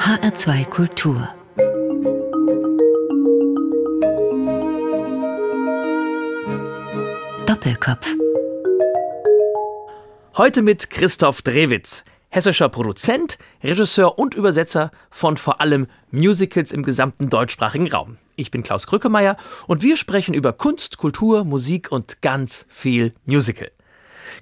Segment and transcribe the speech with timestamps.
[0.00, 1.28] HR2 Kultur
[7.44, 8.16] Doppelkopf
[10.38, 17.28] Heute mit Christoph Drewitz, hessischer Produzent, Regisseur und Übersetzer von vor allem Musicals im gesamten
[17.28, 18.16] deutschsprachigen Raum.
[18.36, 19.36] Ich bin Klaus Krückemeier
[19.66, 23.70] und wir sprechen über Kunst, Kultur, Musik und ganz viel Musical.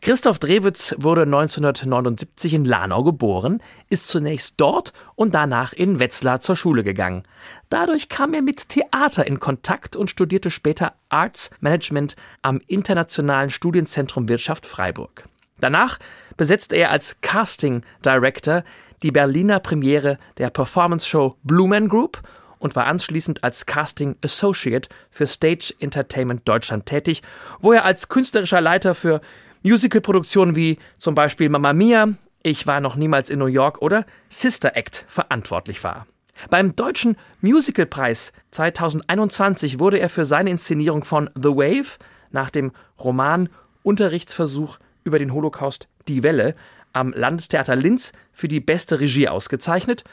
[0.01, 6.57] Christoph Drewitz wurde 1979 in Lanau geboren, ist zunächst dort und danach in Wetzlar zur
[6.57, 7.23] Schule gegangen.
[7.69, 14.29] Dadurch kam er mit Theater in Kontakt und studierte später Arts Management am Internationalen Studienzentrum
[14.29, 15.29] Wirtschaft Freiburg.
[15.61, 15.99] Danach
[16.37, 18.65] besetzte er als Casting Director
[19.03, 22.23] die Berliner Premiere der Performance Show Blue Man Group
[22.59, 27.23] und war anschließend als Casting Associate für Stage Entertainment Deutschland tätig,
[27.61, 29.21] wo er als künstlerischer Leiter für
[29.69, 32.09] Musicalproduktionen wie zum Beispiel Mamma Mia,
[32.43, 36.07] Ich war noch niemals in New York oder Sister Act verantwortlich war.
[36.51, 41.99] Beim Deutschen Musicalpreis 2021 wurde er für seine Inszenierung von The Wave
[42.31, 43.49] nach dem Roman
[43.83, 46.55] Unterrichtsversuch über den Holocaust Die Welle
[46.93, 50.05] am Landestheater Linz für die beste Regie ausgezeichnet.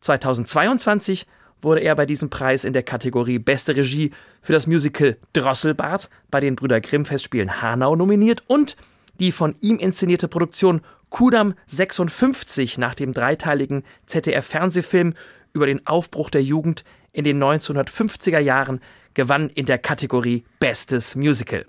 [0.00, 1.26] 2022
[1.60, 6.40] wurde er bei diesem Preis in der Kategorie Beste Regie für das Musical Drosselbart bei
[6.40, 8.76] den Brüder Grimm Festspielen Hanau nominiert und
[9.20, 15.14] die von ihm inszenierte Produktion Kudam 56 nach dem dreiteiligen ZDF-Fernsehfilm
[15.52, 18.80] über den Aufbruch der Jugend in den 1950er Jahren
[19.14, 21.64] gewann in der Kategorie Bestes Musical.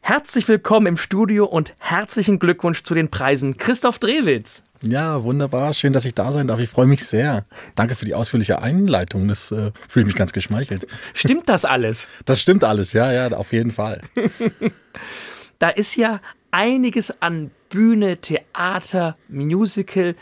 [0.00, 4.62] Herzlich willkommen im Studio und herzlichen Glückwunsch zu den Preisen Christoph Drewitz.
[4.82, 5.74] Ja, wunderbar.
[5.74, 6.60] Schön, dass ich da sein darf.
[6.60, 7.44] Ich freue mich sehr.
[7.74, 9.26] Danke für die ausführliche Einleitung.
[9.26, 10.86] Das äh, fühle ich mich ganz geschmeichelt.
[11.12, 12.06] Stimmt das alles?
[12.24, 14.02] Das stimmt alles, ja, ja, auf jeden Fall.
[15.58, 16.20] da ist ja
[16.56, 20.16] einiges an Bühne, Theater, Musical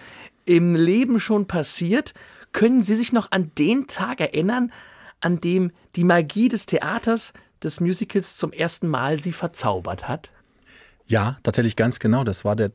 [0.44, 2.12] im Leben schon passiert.
[2.50, 4.72] Können Sie sich noch an den Tag erinnern,
[5.20, 10.32] an dem die Magie des Theaters, des Musicals zum ersten Mal Sie verzaubert hat?
[11.06, 12.24] Ja, tatsächlich ganz genau.
[12.24, 12.72] Das war der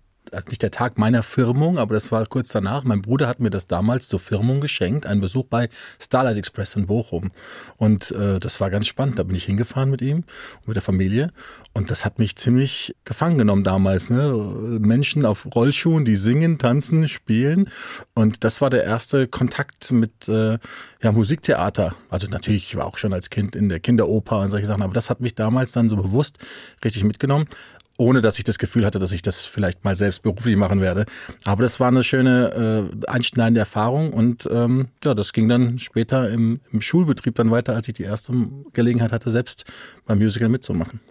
[0.48, 2.84] nicht der Tag meiner Firmung, aber das war kurz danach.
[2.84, 5.70] Mein Bruder hat mir das damals zur Firmung geschenkt, einen Besuch bei
[6.00, 7.32] Starlight Express in Bochum.
[7.78, 9.20] Und äh, das war ganz spannend.
[9.20, 10.24] Da bin ich hingefahren mit ihm
[10.62, 11.32] und mit der Familie.
[11.74, 14.10] Und das hat mich ziemlich gefangen genommen damals.
[14.10, 14.80] Ne?
[14.80, 17.70] Menschen auf Rollschuhen, die singen, tanzen, spielen.
[18.14, 20.58] Und das war der erste Kontakt mit äh,
[21.02, 21.96] ja, Musiktheater.
[22.10, 24.94] Also natürlich, ich war auch schon als Kind in der Kinderoper und solche Sachen, aber
[24.94, 26.38] das hat mich damals dann so bewusst
[26.84, 27.48] richtig mitgenommen
[28.00, 31.06] ohne dass ich das Gefühl hatte, dass ich das vielleicht mal selbst beruflich machen werde.
[31.44, 36.30] Aber das war eine schöne äh, einschneidende Erfahrung und ähm, ja, das ging dann später
[36.30, 38.34] im, im Schulbetrieb dann weiter, als ich die erste
[38.74, 39.66] Gelegenheit hatte, selbst
[40.06, 41.02] beim Musical mitzumachen.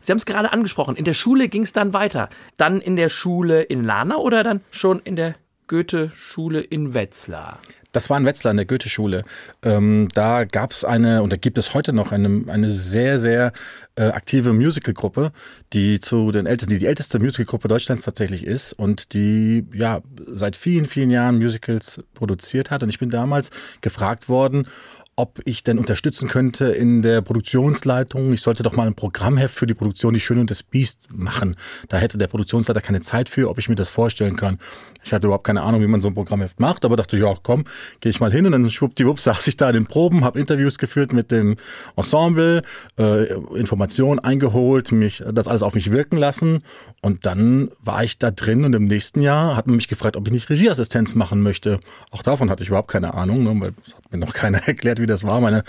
[0.00, 2.28] Sie haben es gerade angesprochen, in der Schule ging es dann weiter.
[2.56, 5.36] Dann in der Schule in Lana oder dann schon in der
[5.68, 7.58] Goethe-Schule in Wetzlar?
[7.96, 9.24] Das war in Wetzlar in der Goethe-Schule.
[9.62, 13.52] Ähm, da gab es eine, und da gibt es heute noch eine, eine sehr, sehr
[13.94, 15.32] äh, aktive Musical-Gruppe,
[15.72, 20.56] die zu den ältesten, die die älteste Musical-Gruppe Deutschlands tatsächlich ist und die ja seit
[20.56, 22.82] vielen, vielen Jahren Musicals produziert hat.
[22.82, 24.68] Und ich bin damals gefragt worden,
[25.16, 28.34] ob ich denn unterstützen könnte in der Produktionsleitung.
[28.34, 31.56] Ich sollte doch mal ein Programmheft für die Produktion Die Schöne und das Biest machen.
[31.88, 34.58] Da hätte der Produktionsleiter keine Zeit für, ob ich mir das vorstellen kann.
[35.06, 37.64] Ich hatte überhaupt keine Ahnung, wie man so ein Programmheft macht, aber dachte, ja, komm,
[38.00, 40.78] gehe ich mal hin und dann schwuppdiwupp saß ich da in den Proben, habe Interviews
[40.78, 41.56] geführt mit dem
[41.96, 42.62] Ensemble,
[42.98, 46.62] äh, Informationen eingeholt, mich das alles auf mich wirken lassen
[47.02, 50.26] und dann war ich da drin und im nächsten Jahr hat man mich gefragt, ob
[50.26, 51.78] ich nicht Regieassistenz machen möchte.
[52.10, 55.00] Auch davon hatte ich überhaupt keine Ahnung, ne, weil das hat mir noch keiner erklärt,
[55.00, 55.40] wie das war.
[55.40, 55.62] Meine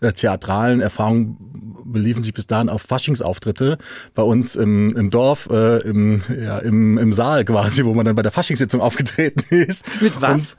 [0.00, 1.36] äh, theatralen Erfahrungen
[1.84, 3.78] beliefen sich bis dahin auf Faschingsauftritte
[4.14, 8.14] bei uns im, im Dorf, äh, im, ja, im, im Saal quasi, wo man dann
[8.14, 9.84] bei der Faschingssitzung aufgetreten ist.
[10.02, 10.52] Mit was?
[10.52, 10.56] Und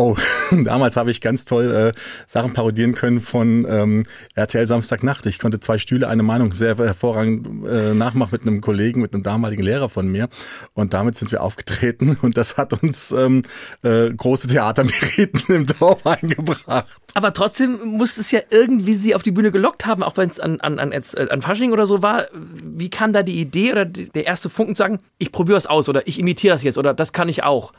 [0.00, 0.16] Oh,
[0.50, 1.92] damals habe ich ganz toll äh,
[2.26, 5.26] Sachen parodieren können von ähm, RTL Samstagnacht.
[5.26, 9.22] Ich konnte zwei Stühle, eine Meinung sehr hervorragend äh, nachmachen mit einem Kollegen, mit einem
[9.22, 10.30] damaligen Lehrer von mir.
[10.72, 13.42] Und damit sind wir aufgetreten und das hat uns ähm,
[13.82, 16.86] äh, große Theatermeriten im Dorf eingebracht.
[17.12, 20.40] Aber trotzdem muss es ja irgendwie sie auf die Bühne gelockt haben, auch wenn es
[20.40, 22.24] an, an, an, an Fasching oder so war.
[22.32, 25.90] Wie kam da die Idee oder der erste Funken zu sagen, ich probiere es aus
[25.90, 27.74] oder ich imitiere das jetzt oder das kann ich auch?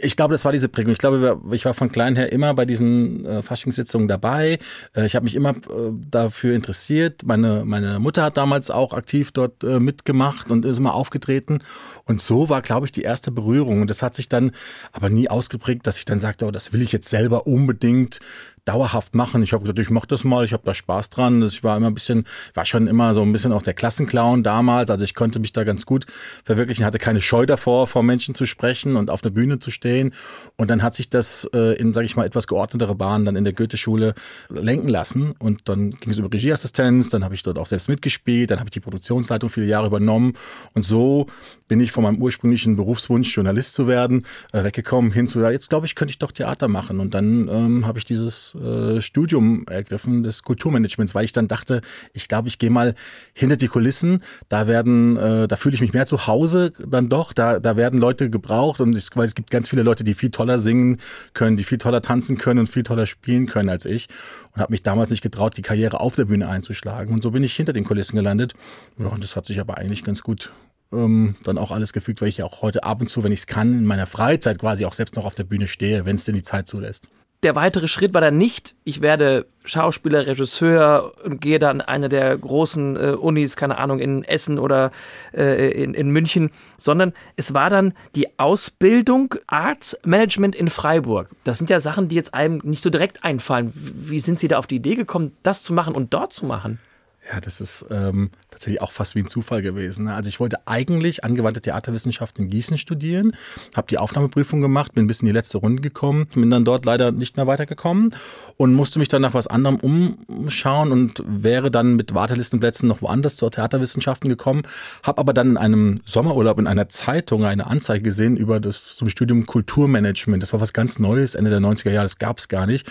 [0.00, 0.92] Ich glaube, das war diese Prägung.
[0.92, 4.60] Ich glaube, ich war von klein her immer bei diesen äh, Faschingssitzungen dabei.
[4.94, 7.24] Äh, ich habe mich immer äh, dafür interessiert.
[7.26, 11.58] Meine, meine Mutter hat damals auch aktiv dort äh, mitgemacht und ist immer aufgetreten.
[12.04, 13.82] Und so war, glaube ich, die erste Berührung.
[13.82, 14.52] Und das hat sich dann
[14.92, 18.20] aber nie ausgeprägt, dass ich dann sagte, oh, das will ich jetzt selber unbedingt
[18.68, 19.42] dauerhaft machen.
[19.42, 21.42] Ich habe gesagt, ich mache das mal, ich habe da Spaß dran.
[21.42, 24.90] Ich war immer ein bisschen, war schon immer so ein bisschen auch der Klassenclown damals.
[24.90, 26.04] Also ich konnte mich da ganz gut
[26.44, 30.12] verwirklichen, hatte keine Scheu davor, vor Menschen zu sprechen und auf der Bühne zu stehen.
[30.56, 33.44] Und dann hat sich das äh, in, sage ich mal, etwas geordnetere Bahnen dann in
[33.44, 34.14] der Goethe-Schule
[34.50, 35.34] lenken lassen.
[35.38, 38.68] Und dann ging es über Regieassistenz, dann habe ich dort auch selbst mitgespielt, dann habe
[38.68, 40.34] ich die Produktionsleitung viele Jahre übernommen.
[40.74, 41.26] Und so
[41.68, 45.68] bin ich von meinem ursprünglichen Berufswunsch, Journalist zu werden, äh, weggekommen hin zu, ja, jetzt
[45.68, 46.98] glaube ich, könnte ich doch Theater machen.
[46.98, 51.82] Und dann ähm, habe ich dieses äh, Studium ergriffen des Kulturmanagements, weil ich dann dachte,
[52.14, 52.94] ich glaube, ich gehe mal
[53.34, 54.22] hinter die Kulissen.
[54.48, 57.32] Da werden, äh, da fühle ich mich mehr zu Hause dann doch.
[57.32, 60.30] Da, da werden Leute gebraucht und ich, weil es gibt ganz viele Leute, die viel
[60.30, 60.98] toller singen
[61.34, 64.08] können, die viel toller tanzen können und viel toller spielen können als ich.
[64.54, 67.12] Und habe mich damals nicht getraut, die Karriere auf der Bühne einzuschlagen.
[67.12, 68.54] Und so bin ich hinter den Kulissen gelandet.
[68.98, 70.52] Ja, und das hat sich aber eigentlich ganz gut
[70.92, 73.40] ähm, dann auch alles gefügt, weil ich ja auch heute ab und zu, wenn ich
[73.40, 76.24] es kann, in meiner Freizeit quasi auch selbst noch auf der Bühne stehe, wenn es
[76.24, 77.08] denn die Zeit zulässt.
[77.44, 82.36] Der weitere Schritt war dann nicht, ich werde Schauspieler, Regisseur und gehe dann eine der
[82.36, 84.90] großen äh, Unis, keine Ahnung, in Essen oder
[85.32, 91.28] äh, in, in München, sondern es war dann die Ausbildung Arts Management in Freiburg.
[91.44, 93.70] Das sind ja Sachen, die jetzt einem nicht so direkt einfallen.
[93.72, 96.80] Wie sind Sie da auf die Idee gekommen, das zu machen und dort zu machen?
[97.30, 100.06] Ja, das ist ähm, tatsächlich auch fast wie ein Zufall gewesen.
[100.06, 100.14] Ne?
[100.14, 103.32] Also ich wollte eigentlich angewandte Theaterwissenschaften in Gießen studieren,
[103.76, 107.12] habe die Aufnahmeprüfung gemacht, bin bis in die letzte Runde gekommen, bin dann dort leider
[107.12, 108.14] nicht mehr weitergekommen
[108.56, 113.36] und musste mich dann nach was anderem umschauen und wäre dann mit Wartelistenplätzen noch woanders
[113.36, 114.62] zur Theaterwissenschaften gekommen,
[115.02, 119.10] habe aber dann in einem Sommerurlaub in einer Zeitung eine Anzeige gesehen über das zum
[119.10, 120.42] Studium Kulturmanagement.
[120.42, 122.90] Das war was ganz Neues, Ende der 90er Jahre, das gab es gar nicht.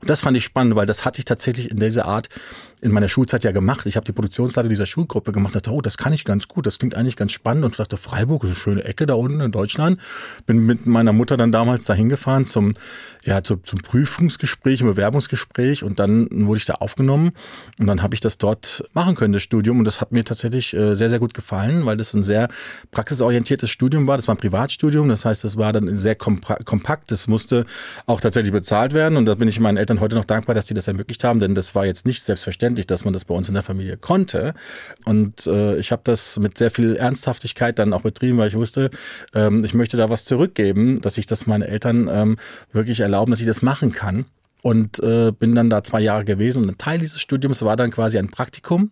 [0.00, 2.28] Und das fand ich spannend, weil das hatte ich tatsächlich in dieser Art
[2.80, 3.86] in meiner Schulzeit ja gemacht.
[3.86, 6.66] Ich habe die Produktionsleiter dieser Schulgruppe gemacht und dachte, oh, das kann ich ganz gut,
[6.66, 7.64] das klingt eigentlich ganz spannend.
[7.64, 10.00] Und ich dachte, Freiburg ist eine schöne Ecke da unten in Deutschland.
[10.46, 12.74] Bin mit meiner Mutter dann damals dahin gefahren zum,
[13.24, 17.32] ja, zu, zum Prüfungsgespräch, Bewerbungsgespräch und dann wurde ich da aufgenommen
[17.78, 19.80] und dann habe ich das dort machen können, das Studium.
[19.80, 22.48] Und das hat mir tatsächlich äh, sehr, sehr gut gefallen, weil das ein sehr
[22.92, 24.16] praxisorientiertes Studium war.
[24.16, 27.10] Das war ein Privatstudium, das heißt, das war dann sehr kompakt.
[27.10, 27.66] Das musste
[28.06, 30.74] auch tatsächlich bezahlt werden und da bin ich meinen Eltern heute noch dankbar, dass die
[30.74, 33.54] das ermöglicht haben, denn das war jetzt nicht selbstverständlich, dass man das bei uns in
[33.54, 34.52] der Familie konnte.
[35.06, 38.90] Und äh, ich habe das mit sehr viel Ernsthaftigkeit dann auch betrieben, weil ich wusste,
[39.34, 42.36] ähm, ich möchte da was zurückgeben, dass ich das meine Eltern ähm,
[42.70, 44.26] wirklich erlauben, dass ich das machen kann
[44.62, 46.62] und äh, bin dann da zwei Jahre gewesen.
[46.62, 48.90] Und ein Teil dieses Studiums war dann quasi ein Praktikum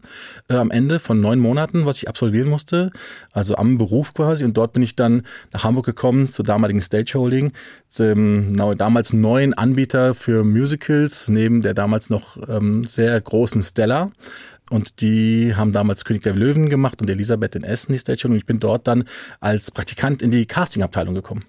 [0.49, 2.91] äh, am Ende von neun Monaten, was ich absolvieren musste,
[3.33, 4.45] also am Beruf quasi.
[4.45, 5.23] Und dort bin ich dann
[5.53, 7.53] nach Hamburg gekommen zur damaligen Stageholding,
[7.89, 14.11] zum damals neuen Anbieter für Musicals neben der damals noch ähm, sehr großen Stella.
[14.69, 18.33] Und die haben damals König der Löwen gemacht und Elisabeth in Essen die Stageholding.
[18.33, 19.05] Und ich bin dort dann
[19.41, 21.45] als Praktikant in die Castingabteilung gekommen.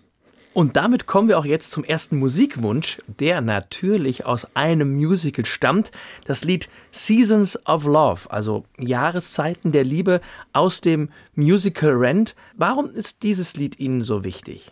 [0.58, 5.92] Und damit kommen wir auch jetzt zum ersten Musikwunsch, der natürlich aus einem Musical stammt.
[6.26, 10.20] Das Lied Seasons of Love, also Jahreszeiten der Liebe
[10.54, 12.36] aus dem Musical Rent.
[12.56, 14.72] Warum ist dieses Lied Ihnen so wichtig?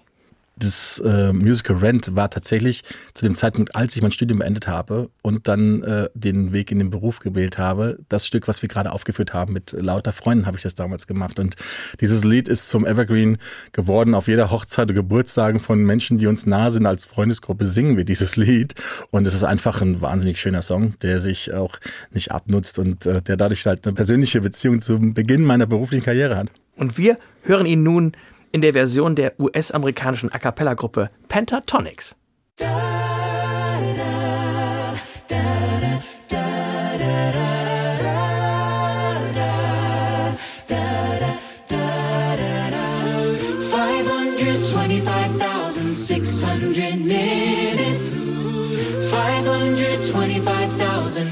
[0.57, 5.09] Das äh, Musical Rent war tatsächlich zu dem Zeitpunkt, als ich mein Studium beendet habe
[5.21, 8.91] und dann äh, den Weg in den Beruf gewählt habe, das Stück, was wir gerade
[8.91, 11.39] aufgeführt haben, mit lauter Freunden habe ich das damals gemacht.
[11.39, 11.55] Und
[11.99, 13.37] dieses Lied ist zum Evergreen
[13.73, 14.15] geworden.
[14.15, 18.05] Auf jeder Hochzeit und Geburtstagen von Menschen, die uns nah sind als Freundesgruppe, singen wir
[18.05, 18.75] dieses Lied.
[19.11, 21.79] Und es ist einfach ein wahnsinnig schöner Song, der sich auch
[22.11, 26.37] nicht abnutzt und äh, der dadurch halt eine persönliche Beziehung zum Beginn meiner beruflichen Karriere
[26.37, 26.51] hat.
[26.77, 28.13] Und wir hören ihn nun
[28.55, 32.15] in der Version der US-amerikanischen A cappella-Gruppe Pentatonics.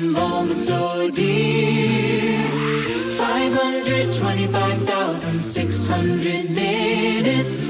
[0.02, 2.43] Moments, oh dear.
[3.54, 7.66] 525,600 minutes.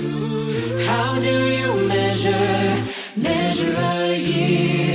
[0.88, 2.76] How do you measure,
[3.18, 4.93] measure a year?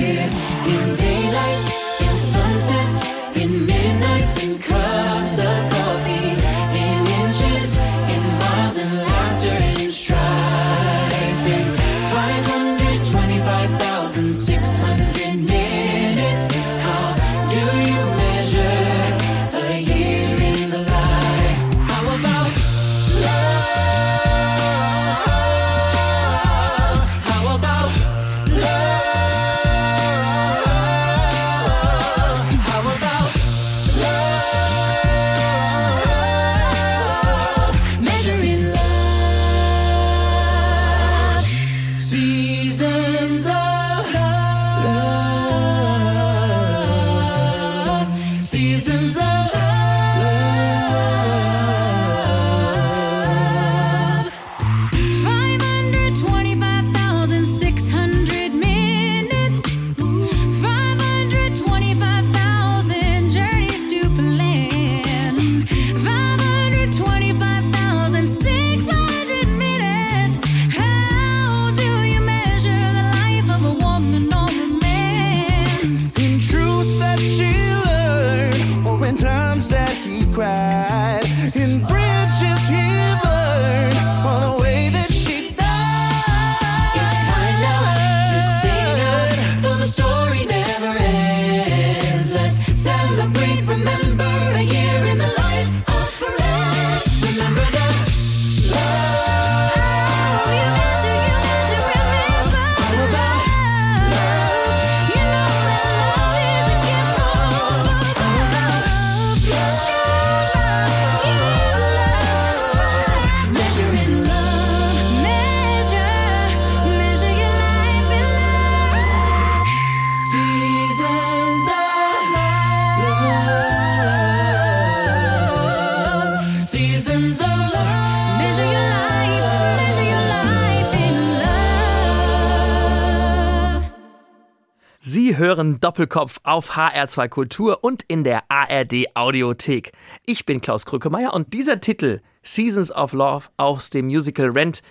[135.38, 139.92] Hören Doppelkopf auf HR2 Kultur und in der ARD Audiothek.
[140.26, 144.82] Ich bin Klaus Krückemeier und dieser Titel Seasons of Love aus dem Musical Rent,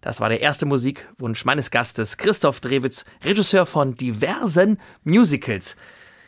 [0.00, 5.76] das war der erste Musikwunsch meines Gastes Christoph Drewitz, Regisseur von diversen Musicals.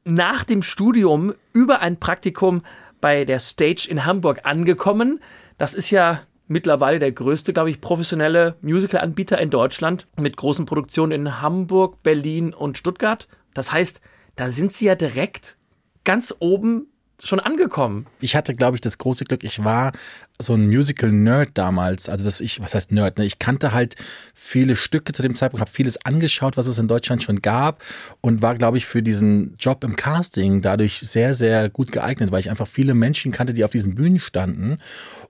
[0.04, 2.62] Nach dem Studium über ein Praktikum
[3.00, 5.20] bei der Stage in Hamburg angekommen.
[5.58, 11.12] Das ist ja mittlerweile der größte, glaube ich, professionelle Musical-Anbieter in Deutschland mit großen Produktionen
[11.12, 13.28] in Hamburg, Berlin und Stuttgart.
[13.56, 14.02] Das heißt,
[14.36, 15.56] da sind sie ja direkt
[16.04, 16.88] ganz oben
[17.22, 18.06] schon angekommen.
[18.20, 19.92] Ich hatte, glaube ich, das große Glück, ich war
[20.38, 22.08] so ein Musical-Nerd damals.
[22.08, 23.18] Also das ich, was heißt Nerd?
[23.18, 23.24] Ne?
[23.24, 23.96] Ich kannte halt
[24.34, 27.82] viele Stücke zu dem Zeitpunkt, habe vieles angeschaut, was es in Deutschland schon gab
[28.20, 32.40] und war, glaube ich, für diesen Job im Casting dadurch sehr, sehr gut geeignet, weil
[32.40, 34.78] ich einfach viele Menschen kannte, die auf diesen Bühnen standen.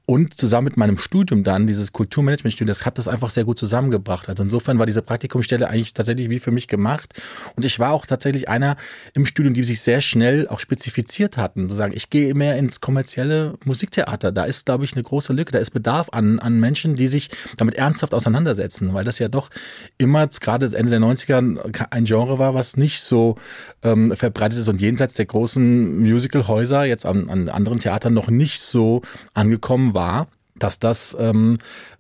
[0.09, 4.29] Und zusammen mit meinem Studium dann, dieses Kulturmanagement-Studium, das hat das einfach sehr gut zusammengebracht.
[4.29, 7.15] Also insofern war diese Praktikumsstelle eigentlich tatsächlich wie für mich gemacht.
[7.57, 8.77] Und ich war auch tatsächlich einer
[9.15, 11.69] im Studium, die sich sehr schnell auch spezifiziert hatten.
[11.69, 14.31] Zu sagen, ich gehe mehr ins kommerzielle Musiktheater.
[14.31, 15.53] Da ist, glaube ich, eine große Lücke.
[15.53, 19.51] Da ist Bedarf an, an Menschen, die sich damit ernsthaft auseinandersetzen, weil das ja doch
[19.99, 23.37] immer, gerade Ende der 90er, ein Genre war, was nicht so
[23.83, 28.61] ähm, verbreitet ist und jenseits der großen Musicalhäuser jetzt an, an anderen Theatern noch nicht
[28.61, 29.03] so
[29.35, 31.59] angekommen war dass das ähm,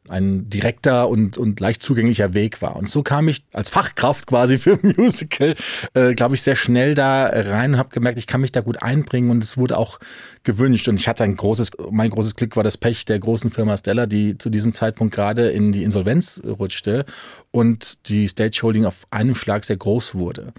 [0.08, 2.76] ein direkter und, und leicht zugänglicher Weg war.
[2.76, 5.54] Und so kam ich als Fachkraft quasi für Musical,
[5.94, 8.82] äh, glaube ich, sehr schnell da rein und habe gemerkt, ich kann mich da gut
[8.82, 9.98] einbringen und es wurde auch
[10.42, 10.88] gewünscht.
[10.88, 14.06] Und ich hatte ein großes, mein großes Glück war das Pech der großen Firma Stella,
[14.06, 17.04] die zu diesem Zeitpunkt gerade in die Insolvenz rutschte
[17.50, 20.52] und die Stageholding auf einem Schlag sehr groß wurde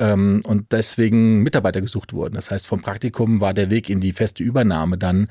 [0.00, 2.34] ähm, und deswegen Mitarbeiter gesucht wurden.
[2.34, 5.28] Das heißt, vom Praktikum war der Weg in die feste Übernahme dann,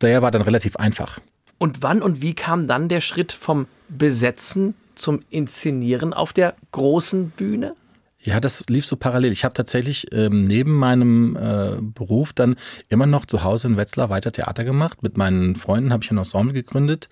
[0.00, 1.20] der war dann relativ einfach.
[1.62, 7.30] Und wann und wie kam dann der Schritt vom Besetzen zum Inszenieren auf der großen
[7.30, 7.76] Bühne?
[8.18, 9.30] Ja, das lief so parallel.
[9.30, 12.56] Ich habe tatsächlich ähm, neben meinem äh, Beruf dann
[12.88, 15.04] immer noch zu Hause in Wetzlar weiter Theater gemacht.
[15.04, 17.08] Mit meinen Freunden habe ich ein Ensemble gegründet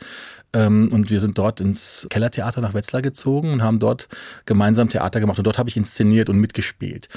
[0.53, 4.09] ähm, und wir sind dort ins Kellertheater nach Wetzlar gezogen und haben dort
[4.47, 5.39] gemeinsam Theater gemacht.
[5.39, 7.09] Und dort habe ich inszeniert und mitgespielt.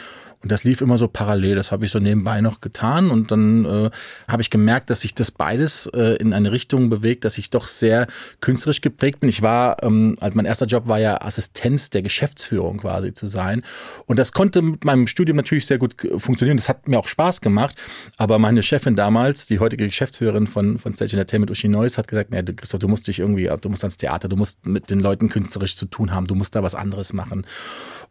[0.44, 1.56] Und das lief immer so parallel.
[1.56, 3.10] Das habe ich so nebenbei noch getan.
[3.10, 3.90] Und dann äh,
[4.28, 7.66] habe ich gemerkt, dass sich das beides äh, in eine Richtung bewegt, dass ich doch
[7.66, 8.08] sehr
[8.42, 9.30] künstlerisch geprägt bin.
[9.30, 13.64] Ich war, ähm, also mein erster Job war ja Assistenz der Geschäftsführung quasi zu sein.
[14.06, 16.58] Und das konnte mit meinem Studium natürlich sehr gut funktionieren.
[16.58, 17.78] Das hat mir auch Spaß gemacht.
[18.18, 22.32] Aber meine Chefin damals, die heutige Geschäftsführerin von, von Stage Entertainment, Uschi Neuss, hat gesagt,
[22.32, 25.30] nee, Christoph, du musst dich irgendwie, du musst ans Theater, du musst mit den Leuten
[25.30, 27.46] künstlerisch zu tun haben, du musst da was anderes machen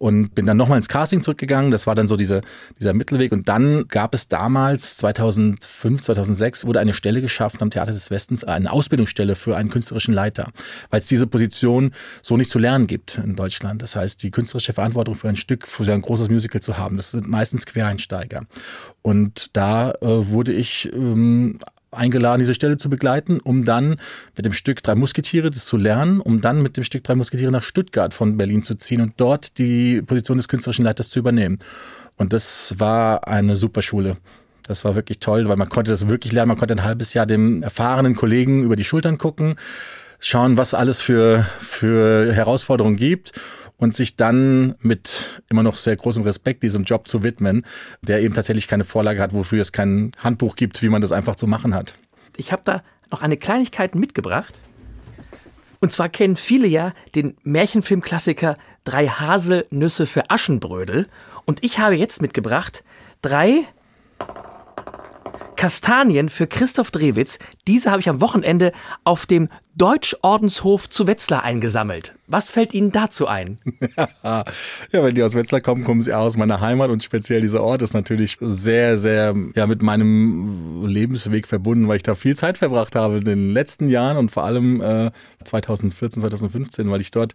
[0.02, 1.70] und bin dann nochmal ins Casting zurückgegangen.
[1.70, 2.40] Das war dann so diese,
[2.76, 3.30] dieser Mittelweg.
[3.30, 8.42] Und dann gab es damals, 2005, 2006, wurde eine Stelle geschaffen am Theater des Westens,
[8.42, 10.48] eine Ausbildungsstelle für einen künstlerischen Leiter,
[10.90, 13.80] weil es diese Position so nicht zu lernen gibt in Deutschland.
[13.80, 17.12] Das heißt, die künstlerische Verantwortung für ein Stück, für ein großes Musical zu haben, das
[17.12, 18.42] sind meistens Quereinsteiger.
[19.02, 21.60] Und da äh, wurde ich ähm,
[21.92, 23.96] eingeladen, diese Stelle zu begleiten, um dann
[24.36, 27.52] mit dem Stück Drei Musketiere das zu lernen, um dann mit dem Stück Drei Musketiere
[27.52, 31.58] nach Stuttgart von Berlin zu ziehen und dort die Position des künstlerischen Leiters zu übernehmen.
[32.16, 34.16] Und das war eine super Schule.
[34.64, 36.48] Das war wirklich toll, weil man konnte das wirklich lernen.
[36.48, 39.56] Man konnte ein halbes Jahr dem erfahrenen Kollegen über die Schultern gucken,
[40.20, 43.32] schauen, was alles für, für Herausforderungen gibt
[43.82, 47.66] und sich dann mit immer noch sehr großem Respekt diesem Job zu widmen,
[48.00, 51.34] der eben tatsächlich keine Vorlage hat, wofür es kein Handbuch gibt, wie man das einfach
[51.34, 51.96] zu machen hat.
[52.36, 54.54] Ich habe da noch eine Kleinigkeit mitgebracht.
[55.80, 61.08] Und zwar kennen viele ja den Märchenfilmklassiker Drei Haselnüsse für Aschenbrödel.
[61.44, 62.84] Und ich habe jetzt mitgebracht
[63.20, 63.64] drei
[65.56, 67.40] Kastanien für Christoph Drewitz.
[67.66, 68.70] Diese habe ich am Wochenende
[69.02, 72.12] auf dem Deutschordenshof zu Wetzlar eingesammelt.
[72.26, 73.58] Was fällt Ihnen dazu ein?
[74.22, 74.44] ja,
[74.92, 77.94] wenn die aus Wetzlar kommen, kommen sie aus meiner Heimat und speziell dieser Ort ist
[77.94, 83.18] natürlich sehr, sehr ja, mit meinem Lebensweg verbunden, weil ich da viel Zeit verbracht habe
[83.18, 85.10] in den letzten Jahren und vor allem äh,
[85.44, 87.34] 2014, 2015, weil ich dort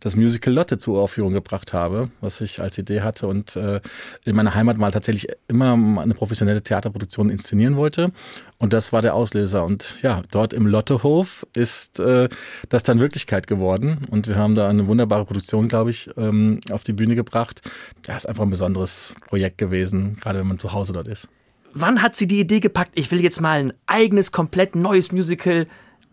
[0.00, 3.80] das Musical Lotte zur Aufführung gebracht habe, was ich als Idee hatte und äh,
[4.24, 8.12] in meiner Heimat mal tatsächlich immer eine professionelle Theaterproduktion inszenieren wollte
[8.58, 12.28] und das war der Auslöser und ja, dort im Lottehof ist äh,
[12.68, 14.00] das dann Wirklichkeit geworden.
[14.10, 17.62] Und wir haben da eine wunderbare Produktion, glaube ich, ähm, auf die Bühne gebracht.
[18.02, 21.28] Das ist einfach ein besonderes Projekt gewesen, gerade wenn man zu Hause dort ist.
[21.72, 25.66] Wann hat sie die Idee gepackt, ich will jetzt mal ein eigenes, komplett neues Musical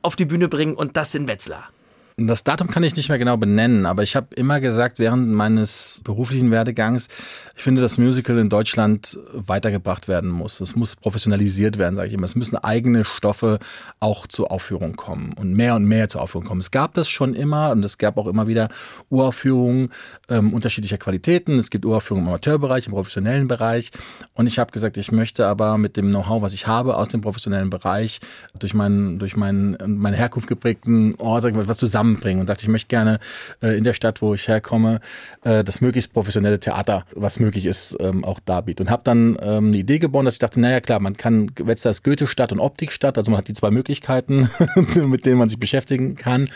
[0.03, 1.69] auf die Bühne bringen und das in Wetzlar?
[2.17, 5.99] Das Datum kann ich nicht mehr genau benennen, aber ich habe immer gesagt, während meines
[6.05, 7.09] beruflichen Werdegangs,
[7.57, 10.61] ich finde, dass Musical in Deutschland weitergebracht werden muss.
[10.61, 12.23] Es muss professionalisiert werden, sage ich immer.
[12.23, 13.59] Es müssen eigene Stoffe
[13.99, 16.61] auch zur Aufführung kommen und mehr und mehr zur Aufführung kommen.
[16.61, 18.69] Es gab das schon immer und es gab auch immer wieder
[19.09, 19.89] Uraufführungen
[20.29, 21.57] ähm, unterschiedlicher Qualitäten.
[21.57, 23.91] Es gibt Uraufführungen im Amateurbereich, im professionellen Bereich.
[24.35, 27.19] Und ich habe gesagt, ich möchte aber mit dem Know-how, was ich habe aus dem
[27.19, 28.21] professionellen Bereich,
[28.57, 32.87] durch meinen, durch meinen, meine Herkunft geprägten Ort, was zusammen zusammenbringen und dachte, ich möchte
[32.87, 33.19] gerne
[33.61, 34.99] äh, in der Stadt, wo ich herkomme,
[35.43, 38.85] äh, das möglichst professionelle Theater, was möglich ist, ähm, auch darbieten.
[38.85, 41.91] Und habe dann ähm, eine Idee geboren, dass ich dachte, naja klar, man kann, Wetzlar
[41.91, 44.49] ist Goethe-Stadt und Optikstadt, also man hat die zwei Möglichkeiten,
[45.05, 46.49] mit denen man sich beschäftigen kann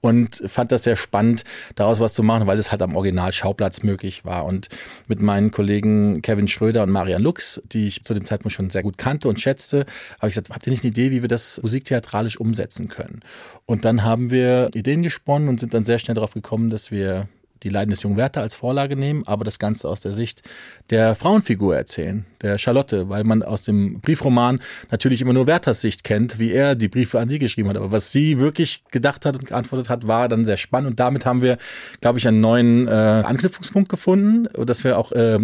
[0.00, 1.44] und fand das sehr spannend,
[1.74, 4.44] daraus was zu machen, weil es halt am Original-Schauplatz möglich war.
[4.44, 4.68] Und
[5.08, 8.82] mit meinen Kollegen Kevin Schröder und Marian Lux, die ich zu dem Zeitpunkt schon sehr
[8.82, 9.86] gut kannte und schätzte,
[10.18, 13.20] habe ich gesagt, habt ihr nicht eine Idee, wie wir das musiktheatralisch umsetzen können?
[13.66, 17.28] Und dann haben wir Ideen gesponnen und sind dann sehr schnell darauf gekommen, dass wir
[17.62, 20.42] die Leiden des jungen Werther als Vorlage nehmen, aber das Ganze aus der Sicht
[20.90, 26.04] der Frauenfigur erzählen, der Charlotte, weil man aus dem Briefroman natürlich immer nur Werthers Sicht
[26.04, 27.76] kennt, wie er die Briefe an sie geschrieben hat.
[27.76, 31.26] Aber was sie wirklich gedacht hat und geantwortet hat, war dann sehr spannend und damit
[31.26, 31.58] haben wir,
[32.00, 35.38] glaube ich, einen neuen äh, Anknüpfungspunkt gefunden, dass wir auch äh,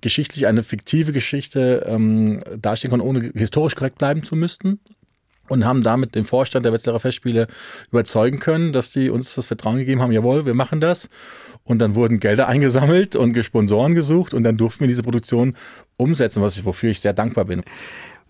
[0.00, 4.80] geschichtlich eine fiktive Geschichte ähm, darstellen konnten, ohne historisch korrekt bleiben zu müssten
[5.48, 7.48] und haben damit den Vorstand der Wetzlarer Festspiele
[7.90, 11.08] überzeugen können, dass die uns das Vertrauen gegeben haben, jawohl, wir machen das.
[11.64, 15.54] Und dann wurden Gelder eingesammelt und Sponsoren gesucht und dann durften wir diese Produktion
[15.96, 17.62] umsetzen, was ich, wofür ich sehr dankbar bin.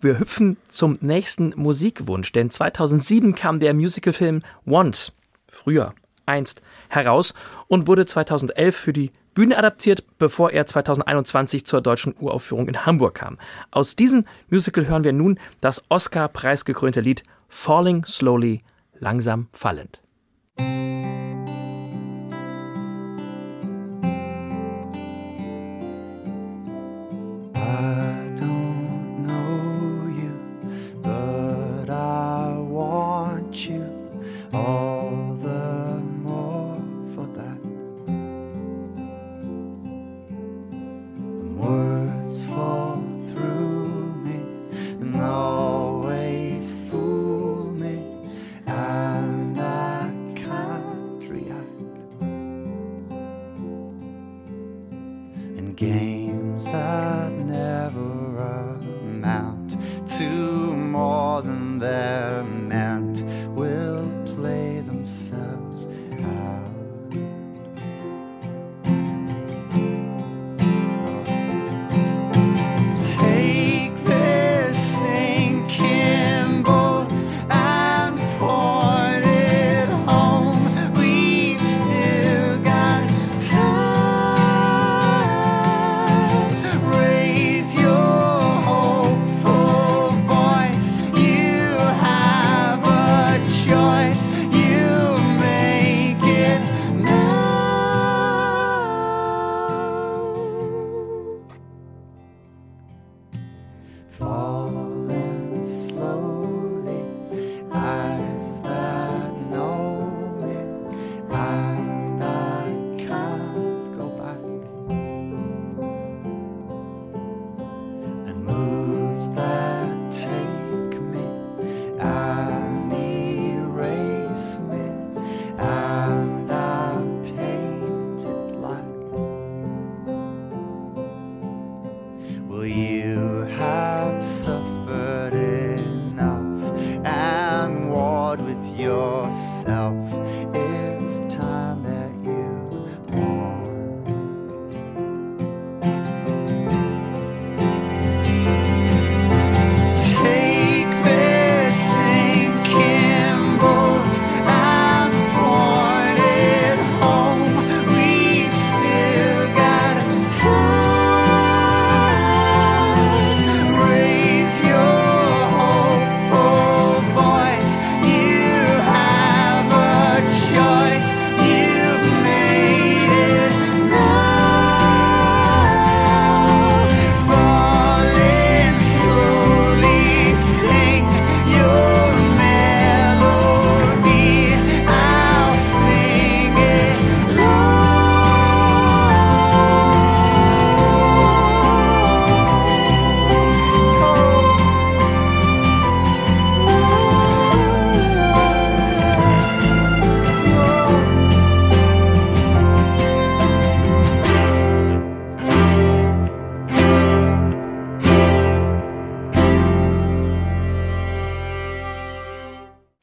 [0.00, 5.12] Wir hüpfen zum nächsten Musikwunsch, denn 2007 kam der Musicalfilm Once,
[5.48, 7.35] früher, einst, heraus
[7.66, 13.14] und wurde 2011 für die Bühne adaptiert, bevor er 2021 zur deutschen Uraufführung in Hamburg
[13.14, 13.38] kam.
[13.70, 18.62] Aus diesem Musical hören wir nun das Oscar-preisgekrönte Lied Falling Slowly,
[18.98, 20.03] langsam fallend.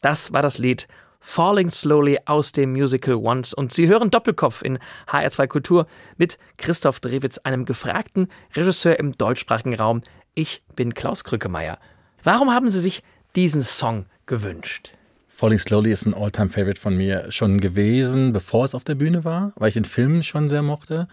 [0.06, 0.86] Das war das Lied
[1.20, 3.56] Falling Slowly aus dem Musical Once.
[3.56, 5.88] Und Sie hören Doppelkopf in HR2 Kultur
[6.18, 10.04] mit Christoph Drewitz, einem gefragten Regisseur im deutschsprachigen Raum.
[10.36, 11.80] Ich bin Klaus Krückemeier.
[12.22, 13.02] Warum haben Sie sich
[13.36, 14.92] diesen Song gewünscht?
[15.28, 19.54] Falling Slowly ist ein All-Time-Favorite von mir schon gewesen, bevor es auf der Bühne war,
[19.56, 21.08] weil ich den Film schon sehr mochte.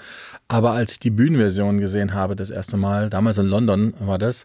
[0.48, 4.44] Aber als ich die Bühnenversion gesehen habe, das erste Mal, damals in London war das,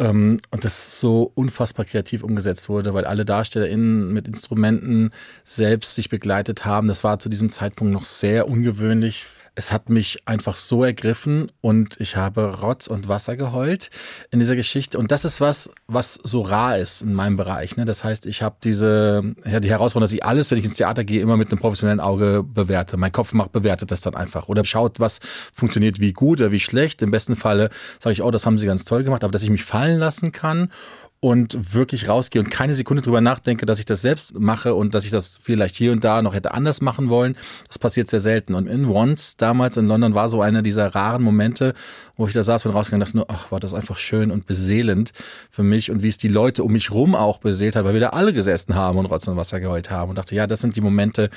[0.00, 5.10] und das so unfassbar kreativ umgesetzt wurde, weil alle DarstellerInnen mit Instrumenten
[5.42, 6.86] selbst sich begleitet haben.
[6.86, 9.26] Das war zu diesem Zeitpunkt noch sehr ungewöhnlich
[9.58, 13.90] es hat mich einfach so ergriffen und ich habe Rotz und Wasser geheult
[14.30, 14.96] in dieser Geschichte.
[14.96, 17.76] Und das ist was, was so rar ist in meinem Bereich.
[17.76, 17.84] Ne?
[17.84, 21.02] Das heißt, ich habe diese, ja, die Herausforderung, dass ich alles, wenn ich ins Theater
[21.02, 22.96] gehe, immer mit einem professionellen Auge bewerte.
[22.96, 24.46] Mein Kopf macht, bewertet das dann einfach.
[24.46, 25.18] Oder schaut, was
[25.52, 27.02] funktioniert wie gut oder wie schlecht.
[27.02, 29.24] Im besten Falle sage ich, oh, das haben sie ganz toll gemacht.
[29.24, 30.70] Aber dass ich mich fallen lassen kann
[31.20, 35.04] und wirklich rausgehe und keine Sekunde drüber nachdenke, dass ich das selbst mache und dass
[35.04, 37.36] ich das vielleicht hier und da noch hätte anders machen wollen.
[37.66, 38.54] Das passiert sehr selten.
[38.54, 41.74] Und in Once damals in London war so einer dieser raren Momente,
[42.16, 45.12] wo ich da saß und rausgegangen dachte nur, ach, war das einfach schön und beseelend
[45.50, 48.00] für mich und wie es die Leute um mich rum auch beseelt hat, weil wir
[48.00, 50.76] da alle gesessen haben und Rotz und Wasser geheult haben und dachte, ja, das sind
[50.76, 51.30] die Momente,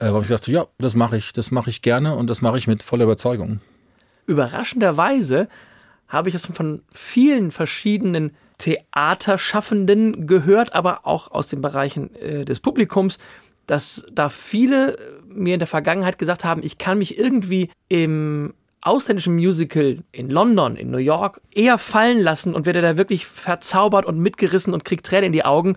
[0.00, 2.58] äh, wo ich dachte, ja, das mache ich, das mache ich gerne und das mache
[2.58, 3.60] ich mit voller Überzeugung.
[4.26, 5.48] Überraschenderweise
[6.08, 12.60] habe ich es von vielen verschiedenen Theaterschaffenden gehört, aber auch aus den Bereichen äh, des
[12.60, 13.18] Publikums,
[13.66, 19.34] dass da viele mir in der Vergangenheit gesagt haben, ich kann mich irgendwie im ausländischen
[19.34, 24.18] Musical in London, in New York eher fallen lassen und werde da wirklich verzaubert und
[24.18, 25.76] mitgerissen und krieg Tränen in die Augen,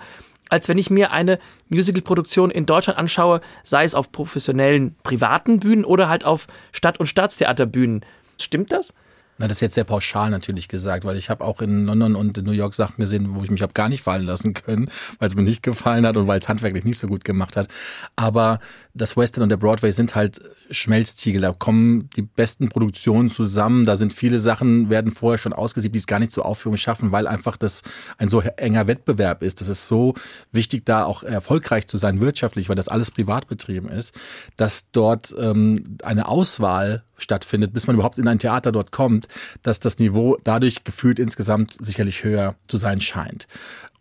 [0.50, 5.86] als wenn ich mir eine Musicalproduktion in Deutschland anschaue, sei es auf professionellen privaten Bühnen
[5.86, 8.06] oder halt auf Stadt- und Staatstheaterbühnen.
[8.39, 8.93] Stimmt das?
[9.38, 12.38] Na, das ist jetzt sehr pauschal natürlich gesagt, weil ich habe auch in London und
[12.38, 15.28] in New York Sachen gesehen, wo ich mich habe gar nicht fallen lassen können, weil
[15.28, 17.67] es mir nicht gefallen hat und weil es handwerklich nicht so gut gemacht hat.
[18.15, 18.60] Aber
[18.93, 21.41] das Western und der Broadway sind halt Schmelztiegel.
[21.41, 23.86] Da kommen die besten Produktionen zusammen.
[23.86, 27.12] Da sind viele Sachen, werden vorher schon ausgesiebt, die es gar nicht zur Aufführung schaffen,
[27.12, 27.82] weil einfach das
[28.17, 29.62] ein so enger Wettbewerb ist.
[29.62, 30.13] Das ist so
[30.52, 34.13] wichtig, da auch erfolgreich zu sein wirtschaftlich, weil das alles privat betrieben ist,
[34.58, 39.28] dass dort ähm, eine Auswahl stattfindet, bis man überhaupt in ein Theater dort kommt,
[39.62, 43.47] dass das Niveau dadurch gefühlt insgesamt sicherlich höher zu sein scheint.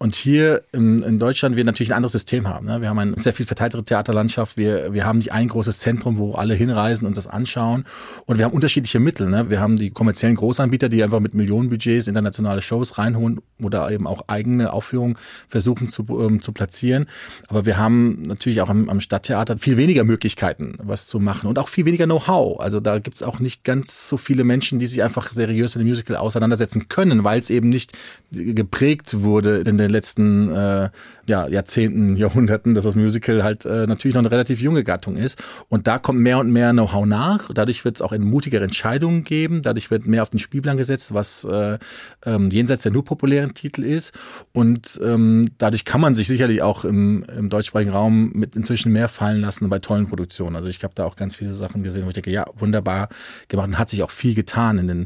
[0.03, 2.67] Und hier in, in Deutschland wir natürlich ein anderes System haben.
[2.67, 2.81] Ne?
[2.81, 4.57] Wir haben eine sehr viel verteiltere Theaterlandschaft.
[4.57, 7.85] Wir, wir haben nicht ein großes Zentrum, wo alle hinreisen und das anschauen.
[8.27, 9.29] Und wir haben unterschiedliche Mittel.
[9.29, 9.49] Ne?
[9.49, 14.25] Wir haben die kommerziellen Großanbieter, die einfach mit Millionenbudgets internationale Shows reinholen oder eben auch
[14.27, 15.17] eigene Aufführungen
[15.49, 17.07] versuchen zu, ähm, zu platzieren.
[17.47, 21.61] Aber wir haben natürlich auch am, am Stadttheater viel weniger Möglichkeiten, was zu machen und
[21.61, 22.59] auch viel weniger Know-how.
[22.59, 25.85] Also da gibt es auch nicht ganz so viele Menschen, die sich einfach seriös mit
[25.85, 27.93] dem Musical auseinandersetzen können, weil es eben nicht
[28.33, 30.91] geprägt wurde in den letzten äh,
[31.29, 35.43] ja, Jahrzehnten, Jahrhunderten, dass das Musical halt äh, natürlich noch eine relativ junge Gattung ist.
[35.69, 37.51] Und da kommt mehr und mehr Know-how nach.
[37.53, 39.63] Dadurch wird es auch mutigere Entscheidungen geben.
[39.63, 41.79] Dadurch wird mehr auf den Spielplan gesetzt, was äh,
[42.25, 44.13] ähm, jenseits der nur populären Titel ist.
[44.53, 49.09] Und ähm, dadurch kann man sich sicherlich auch im, im deutschsprachigen Raum mit inzwischen mehr
[49.09, 50.57] fallen lassen bei tollen Produktionen.
[50.57, 53.09] Also ich habe da auch ganz viele Sachen gesehen, wo ich denke, ja, wunderbar
[53.49, 55.01] gemacht und hat sich auch viel getan in den,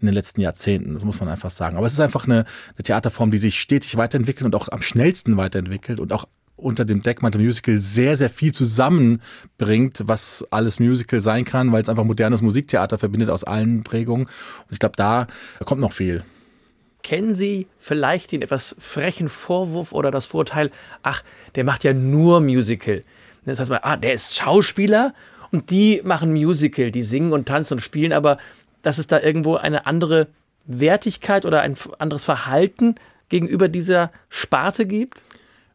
[0.00, 0.94] in den letzten Jahrzehnten.
[0.94, 1.76] Das muss man einfach sagen.
[1.76, 2.44] Aber es ist einfach eine,
[2.76, 6.84] eine Theaterform, die sich stetig weiterentwickelt weiterentwickelt und auch am schnellsten weiterentwickelt und auch unter
[6.84, 12.04] dem Deckmantel Musical sehr, sehr viel zusammenbringt, was alles Musical sein kann, weil es einfach
[12.04, 14.26] modernes Musiktheater verbindet aus allen Prägungen.
[14.26, 15.26] Und ich glaube, da
[15.64, 16.22] kommt noch viel.
[17.02, 20.70] Kennen Sie vielleicht den etwas frechen Vorwurf oder das Vorurteil,
[21.02, 21.24] ach,
[21.56, 23.02] der macht ja nur Musical.
[23.44, 25.14] Das heißt mal, ah, der ist Schauspieler
[25.50, 28.38] und die machen Musical, die singen und tanzen und spielen, aber
[28.82, 30.28] dass es da irgendwo eine andere
[30.66, 32.94] Wertigkeit oder ein anderes Verhalten
[33.32, 35.22] gegenüber dieser Sparte gibt?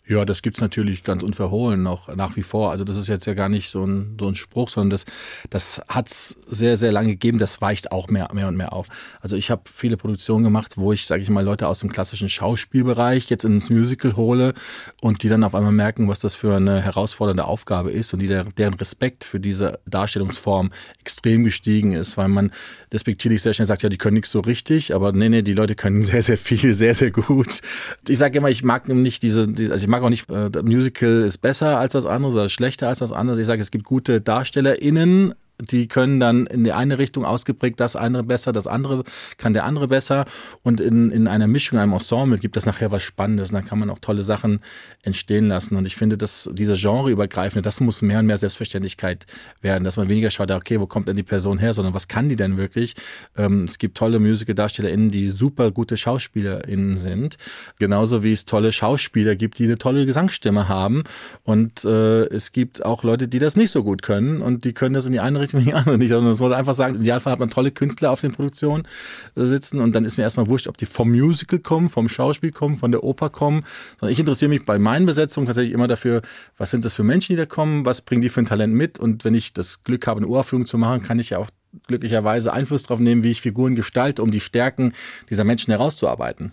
[0.10, 2.72] Ja, das gibt's natürlich ganz unverhohlen noch nach wie vor.
[2.72, 5.06] Also das ist jetzt ja gar nicht so ein, so ein Spruch, sondern das,
[5.50, 7.40] das hat's sehr, sehr lange gegeben.
[7.40, 8.88] Das weicht auch mehr, mehr und mehr auf.
[9.20, 12.30] Also ich habe viele Produktionen gemacht, wo ich, sage ich mal, Leute aus dem klassischen
[12.30, 14.54] Schauspielbereich jetzt ins Musical hole
[15.02, 18.28] und die dann auf einmal merken, was das für eine herausfordernde Aufgabe ist und die,
[18.28, 22.52] deren Respekt für diese Darstellungsform extrem gestiegen ist, weil man
[22.94, 25.76] despektierlich sehr schnell sagt, ja, die können nichts so richtig, aber nee, nee, die Leute
[25.76, 27.62] können sehr, sehr viel, sehr, sehr gut.
[28.08, 31.24] Ich sage immer, ich mag nicht diese, also ich mag mag auch nicht, äh, Musical
[31.24, 33.40] ist besser als das andere oder schlechter als das andere.
[33.40, 37.96] Ich sage, es gibt gute DarstellerInnen, die können dann in die eine Richtung ausgeprägt das
[37.96, 39.04] eine besser, das andere
[39.38, 40.26] kann der andere besser.
[40.62, 43.50] Und in, in einer Mischung, einem Ensemble gibt das nachher was Spannendes.
[43.50, 44.60] Und dann kann man auch tolle Sachen
[45.02, 45.76] entstehen lassen.
[45.76, 49.26] Und ich finde, dass diese Genreübergreifende, das muss mehr und mehr Selbstverständlichkeit
[49.62, 52.30] werden, dass man weniger schaut, okay, wo kommt denn die Person her, sondern was kann
[52.30, 52.94] die denn wirklich?
[53.36, 57.38] Ähm, es gibt tolle Musical-DarstellerInnen, die super gute SchauspielerInnen sind.
[57.80, 61.04] Genauso wie es tolle Schauspieler gibt, die eine tolle Gesangsstimme haben.
[61.44, 64.94] Und äh, es gibt auch Leute, die das nicht so gut können und die können
[64.94, 66.10] das in die eine Richtung, in die andere nicht.
[66.10, 68.88] Sondern es muss einfach sagen, im Idealfall hat man tolle Künstler auf den Produktionen
[69.36, 72.52] äh, sitzen und dann ist mir erstmal wurscht, ob die vom Musical kommen, vom Schauspiel
[72.52, 73.64] kommen, von der Oper kommen.
[74.00, 76.22] Sondern ich interessiere mich bei meinen Besetzungen tatsächlich immer dafür,
[76.58, 79.00] was sind das für Menschen, die da kommen, was bringen die für ein Talent mit
[79.00, 81.50] und wenn ich das Glück habe, eine Uraufführung zu machen, kann ich ja auch
[81.88, 84.94] glücklicherweise Einfluss darauf nehmen, wie ich Figuren gestalte, um die Stärken
[85.30, 86.52] dieser Menschen herauszuarbeiten.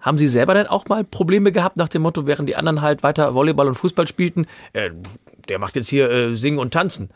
[0.00, 3.02] Haben Sie selber denn auch mal Probleme gehabt nach dem Motto, während die anderen halt
[3.02, 4.90] weiter Volleyball und Fußball spielten, äh,
[5.48, 7.10] der macht jetzt hier äh, Singen und Tanzen?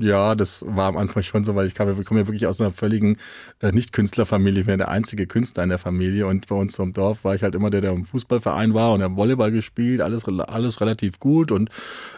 [0.00, 2.72] Ja, das war am Anfang schon so, weil ich komme, komme ja wirklich aus einer
[2.72, 3.18] völligen
[3.60, 4.60] äh, Nicht-Künstlerfamilie.
[4.60, 7.42] Ich bin der einzige Künstler in der Familie und bei uns im Dorf war ich
[7.42, 11.52] halt immer der, der im Fußballverein war und der Volleyball gespielt, alles, alles relativ gut
[11.52, 11.68] und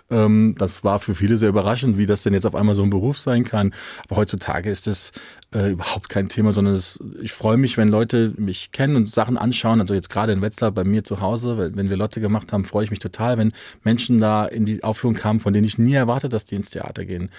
[0.08, 2.90] ähm, das war für viele sehr überraschend, wie das denn jetzt auf einmal so ein
[2.90, 3.74] Beruf sein kann.
[4.06, 5.10] Aber heutzutage ist das
[5.54, 9.38] äh, überhaupt kein Thema, sondern es, ich freue mich, wenn Leute mich kennen und Sachen
[9.38, 9.80] anschauen.
[9.80, 12.84] Also jetzt gerade in Wetzlar bei mir zu Hause, wenn wir Lotte gemacht haben, freue
[12.84, 16.32] ich mich total, wenn Menschen da in die Aufführung kamen, von denen ich nie erwartet,
[16.32, 17.30] dass die ins Theater gehen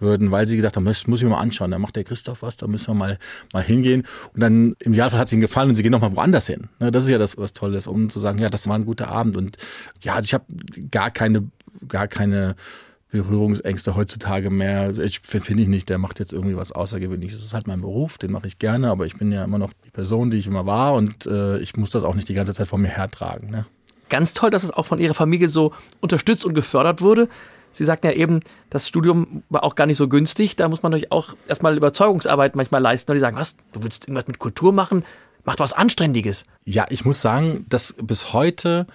[0.00, 1.70] würden, weil sie gedacht haben, das muss ich mir mal anschauen.
[1.70, 3.18] Da macht der Christoph was, da müssen wir mal,
[3.52, 4.04] mal hingehen.
[4.34, 6.68] Und dann im Idealfall hat es ihnen gefallen und sie gehen noch mal woanders hin.
[6.80, 9.08] Ne, das ist ja das, was Tolles, um zu sagen, ja, das war ein guter
[9.08, 9.36] Abend.
[9.36, 9.58] Und
[10.00, 10.44] ja, also ich habe
[10.90, 11.48] gar keine,
[11.86, 12.56] gar keine
[13.10, 14.80] Berührungsängste heutzutage mehr.
[14.82, 17.38] Also ich finde ich nicht, der macht jetzt irgendwie was Außergewöhnliches.
[17.38, 19.72] Das ist halt mein Beruf, den mache ich gerne, aber ich bin ja immer noch
[19.84, 22.54] die Person, die ich immer war und äh, ich muss das auch nicht die ganze
[22.54, 23.50] Zeit vor mir hertragen.
[23.50, 23.66] Ne?
[24.08, 27.28] Ganz toll, dass es auch von Ihrer Familie so unterstützt und gefördert wurde.
[27.72, 30.56] Sie sagten ja eben, das Studium war auch gar nicht so günstig.
[30.56, 33.12] Da muss man euch auch erstmal Überzeugungsarbeit manchmal leisten.
[33.12, 35.04] Und die sagen, was, du willst irgendwas mit Kultur machen?
[35.44, 36.44] Mach was Anständiges.
[36.64, 38.86] Ja, ich muss sagen, dass bis heute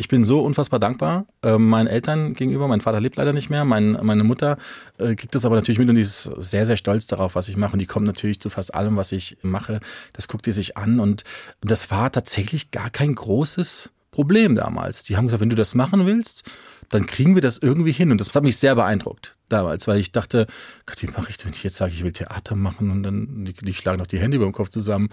[0.00, 2.66] ich bin so unfassbar dankbar äh, meinen Eltern gegenüber.
[2.68, 3.66] Mein Vater lebt leider nicht mehr.
[3.66, 4.56] Mein, meine Mutter
[4.96, 7.58] äh, kriegt das aber natürlich mit und die ist sehr, sehr stolz darauf, was ich
[7.58, 7.74] mache.
[7.74, 9.78] Und die kommt natürlich zu fast allem, was ich mache.
[10.14, 11.00] Das guckt die sich an.
[11.00, 11.24] Und
[11.60, 15.04] das war tatsächlich gar kein großes Problem damals.
[15.04, 16.44] Die haben gesagt, wenn du das machen willst,
[16.88, 18.10] dann kriegen wir das irgendwie hin.
[18.10, 20.46] Und das hat mich sehr beeindruckt damals, weil ich dachte,
[20.86, 23.44] Gott, wie mache ich denn, wenn ich jetzt sage, ich will Theater machen und dann
[23.44, 25.10] die, die schlagen noch die Hände über den Kopf zusammen.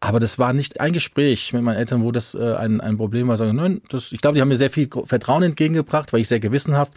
[0.00, 3.28] Aber das war nicht ein Gespräch mit meinen Eltern, wo das äh, ein, ein Problem
[3.28, 3.36] war.
[3.36, 6.40] Sagen, nein, das, ich glaube, die haben mir sehr viel Vertrauen entgegengebracht, weil ich sehr
[6.40, 6.92] gewissenhaft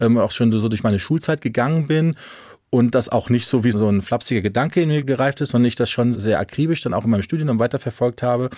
[0.00, 2.16] ähm, auch schon so durch meine Schulzeit gegangen bin
[2.70, 5.68] und das auch nicht so wie so ein flapsiger Gedanke in mir gereift ist, sondern
[5.68, 8.50] ich das schon sehr akribisch dann auch in meinem Studium weiterverfolgt habe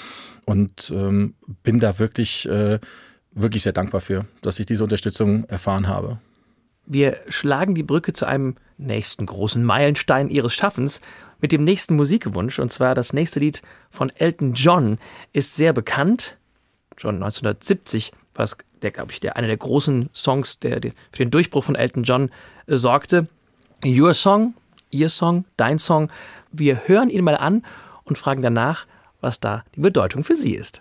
[0.46, 2.78] und ähm, bin da wirklich äh,
[3.32, 6.18] wirklich sehr dankbar für, dass ich diese Unterstützung erfahren habe.
[6.86, 11.00] Wir schlagen die Brücke zu einem nächsten großen Meilenstein ihres Schaffens
[11.40, 12.58] mit dem nächsten Musikwunsch.
[12.58, 14.98] Und zwar das nächste Lied von Elton John
[15.32, 16.36] ist sehr bekannt.
[16.96, 21.24] Schon 1970 war das, der, glaube ich, der, einer der großen Songs, der, der für
[21.24, 22.30] den Durchbruch von Elton John
[22.66, 23.26] äh, sorgte.
[23.84, 24.54] Your Song,
[24.90, 26.10] Ihr Song, Dein Song.
[26.52, 27.64] Wir hören ihn mal an
[28.04, 28.86] und fragen danach,
[29.20, 30.80] was da die Bedeutung für Sie ist.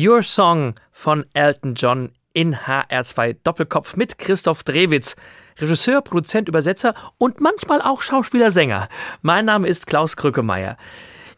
[0.00, 5.14] Your Song von Elton John in HR2 Doppelkopf mit Christoph Drewitz.
[5.58, 8.88] Regisseur, Produzent, Übersetzer und manchmal auch Schauspieler, Sänger.
[9.20, 10.78] Mein Name ist Klaus Krückemeier.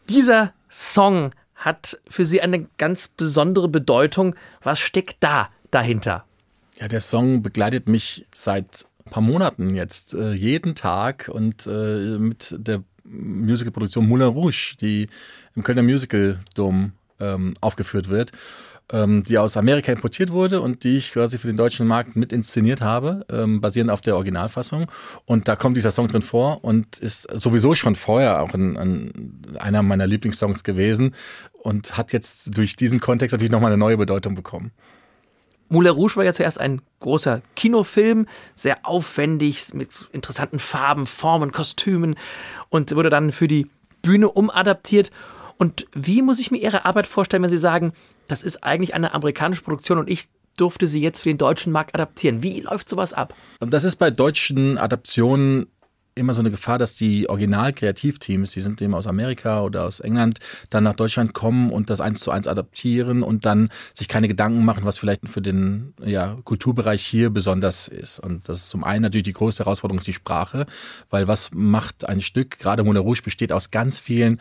[0.07, 4.33] Dieser Song hat für Sie eine ganz besondere Bedeutung.
[4.61, 6.23] Was steckt da dahinter?
[6.79, 12.17] Ja, der Song begleitet mich seit ein paar Monaten jetzt äh, jeden Tag und äh,
[12.17, 15.09] mit der Musicalproduktion Moulin Rouge, die
[15.53, 18.31] im Kölner Musical Dome ähm, aufgeführt wird,
[18.91, 22.33] ähm, die aus Amerika importiert wurde und die ich quasi für den deutschen Markt mit
[22.33, 24.91] inszeniert habe, ähm, basierend auf der Originalfassung.
[25.25, 29.41] Und da kommt dieser Song drin vor und ist sowieso schon vorher auch ein, ein,
[29.57, 31.15] einer meiner Lieblingssongs gewesen
[31.53, 34.71] und hat jetzt durch diesen Kontext natürlich nochmal eine neue Bedeutung bekommen.
[35.69, 42.15] Moulin Rouge war ja zuerst ein großer Kinofilm, sehr aufwendig, mit interessanten Farben, Formen, Kostümen
[42.69, 43.67] und wurde dann für die
[44.03, 45.11] Bühne umadaptiert.
[45.57, 47.93] Und wie muss ich mir Ihre Arbeit vorstellen, wenn Sie sagen,
[48.27, 51.95] das ist eigentlich eine amerikanische Produktion und ich durfte sie jetzt für den deutschen Markt
[51.95, 52.43] adaptieren?
[52.43, 53.33] Wie läuft sowas ab?
[53.59, 55.67] Das ist bei deutschen Adaptionen
[56.15, 60.39] immer so eine Gefahr, dass die Original-Kreativteams, die sind eben aus Amerika oder aus England,
[60.69, 64.63] dann nach Deutschland kommen und das eins zu eins adaptieren und dann sich keine Gedanken
[64.63, 68.19] machen, was vielleicht für den ja, Kulturbereich hier besonders ist.
[68.19, 70.65] Und das ist zum einen natürlich die größte Herausforderung ist die Sprache,
[71.09, 72.59] weil was macht ein Stück?
[72.59, 74.39] Gerade Moulin Rouge besteht aus ganz vielen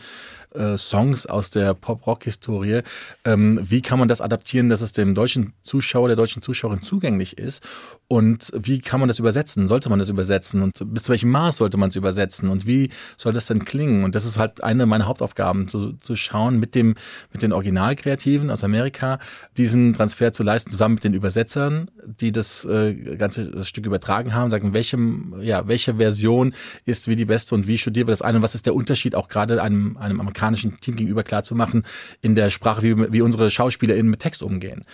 [0.55, 2.82] äh, Songs aus der Pop-Rock-Historie.
[3.24, 7.38] Ähm, wie kann man das adaptieren, dass es dem deutschen Zuschauer, der deutschen Zuschauerin zugänglich
[7.38, 7.62] ist?
[8.09, 9.66] Und wie kann man das übersetzen?
[9.66, 10.61] Sollte man das übersetzen?
[10.61, 12.50] Und bis zu welchem Maß sollte man es übersetzen?
[12.50, 14.05] Und wie soll das denn klingen?
[14.05, 16.94] Und das ist halt eine meiner Hauptaufgaben, zu, zu schauen, mit dem,
[17.32, 19.18] mit den Originalkreativen aus Amerika,
[19.57, 24.34] diesen Transfer zu leisten, zusammen mit den Übersetzern, die das äh, ganze das Stück übertragen
[24.34, 24.98] haben, sagen, welche,
[25.40, 28.55] ja, welche Version ist wie die beste und wie studieren wir das ein und was
[28.55, 31.84] ist der Unterschied auch gerade einem, einem amerikanischen Team gegenüber klar zu machen
[32.20, 34.84] in der Sprache, wie, wie unsere SchauspielerInnen mit Text umgehen.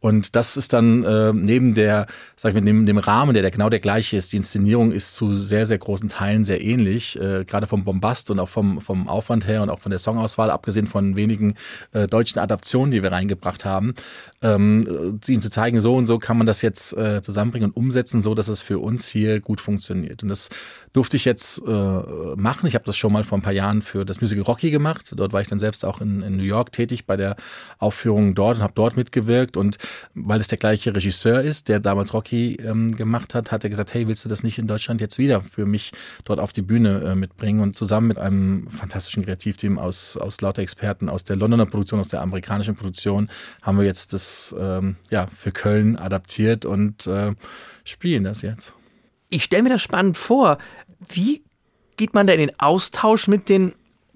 [0.00, 3.50] Und das ist dann äh, neben der, sag ich mal, neben dem Rahmen, der, der
[3.50, 4.34] genau der gleiche ist.
[4.34, 8.38] Die Inszenierung ist zu sehr, sehr großen Teilen sehr ähnlich, äh, gerade vom Bombast und
[8.38, 11.54] auch vom, vom Aufwand her und auch von der Songauswahl, abgesehen von wenigen
[11.92, 13.94] äh, deutschen Adaptionen, die wir reingebracht haben,
[14.42, 18.20] ähm, ihnen zu zeigen, so und so kann man das jetzt äh, zusammenbringen und umsetzen,
[18.20, 20.22] so dass es für uns hier gut funktioniert.
[20.22, 20.50] Und das
[20.92, 21.70] durfte ich jetzt äh,
[22.36, 22.66] machen.
[22.66, 25.12] Ich habe das schon mal vor ein paar Jahren für das Musical Rocky gemacht gemacht.
[25.16, 27.36] Dort war ich dann selbst auch in, in New York tätig bei der
[27.78, 29.56] Aufführung dort und habe dort mitgewirkt.
[29.56, 29.78] Und
[30.14, 33.94] weil es der gleiche Regisseur ist, der damals Rocky ähm, gemacht hat, hat er gesagt,
[33.94, 35.92] hey, willst du das nicht in Deutschland jetzt wieder für mich
[36.24, 37.60] dort auf die Bühne äh, mitbringen?
[37.60, 42.08] Und zusammen mit einem fantastischen Kreativteam aus, aus lauter Experten aus der Londoner Produktion, aus
[42.08, 43.28] der amerikanischen Produktion,
[43.62, 47.32] haben wir jetzt das ähm, ja, für Köln adaptiert und äh,
[47.84, 48.74] spielen das jetzt.
[49.28, 50.58] Ich stelle mir das spannend vor.
[51.08, 51.42] Wie
[51.96, 53.74] geht man da in den Austausch mit den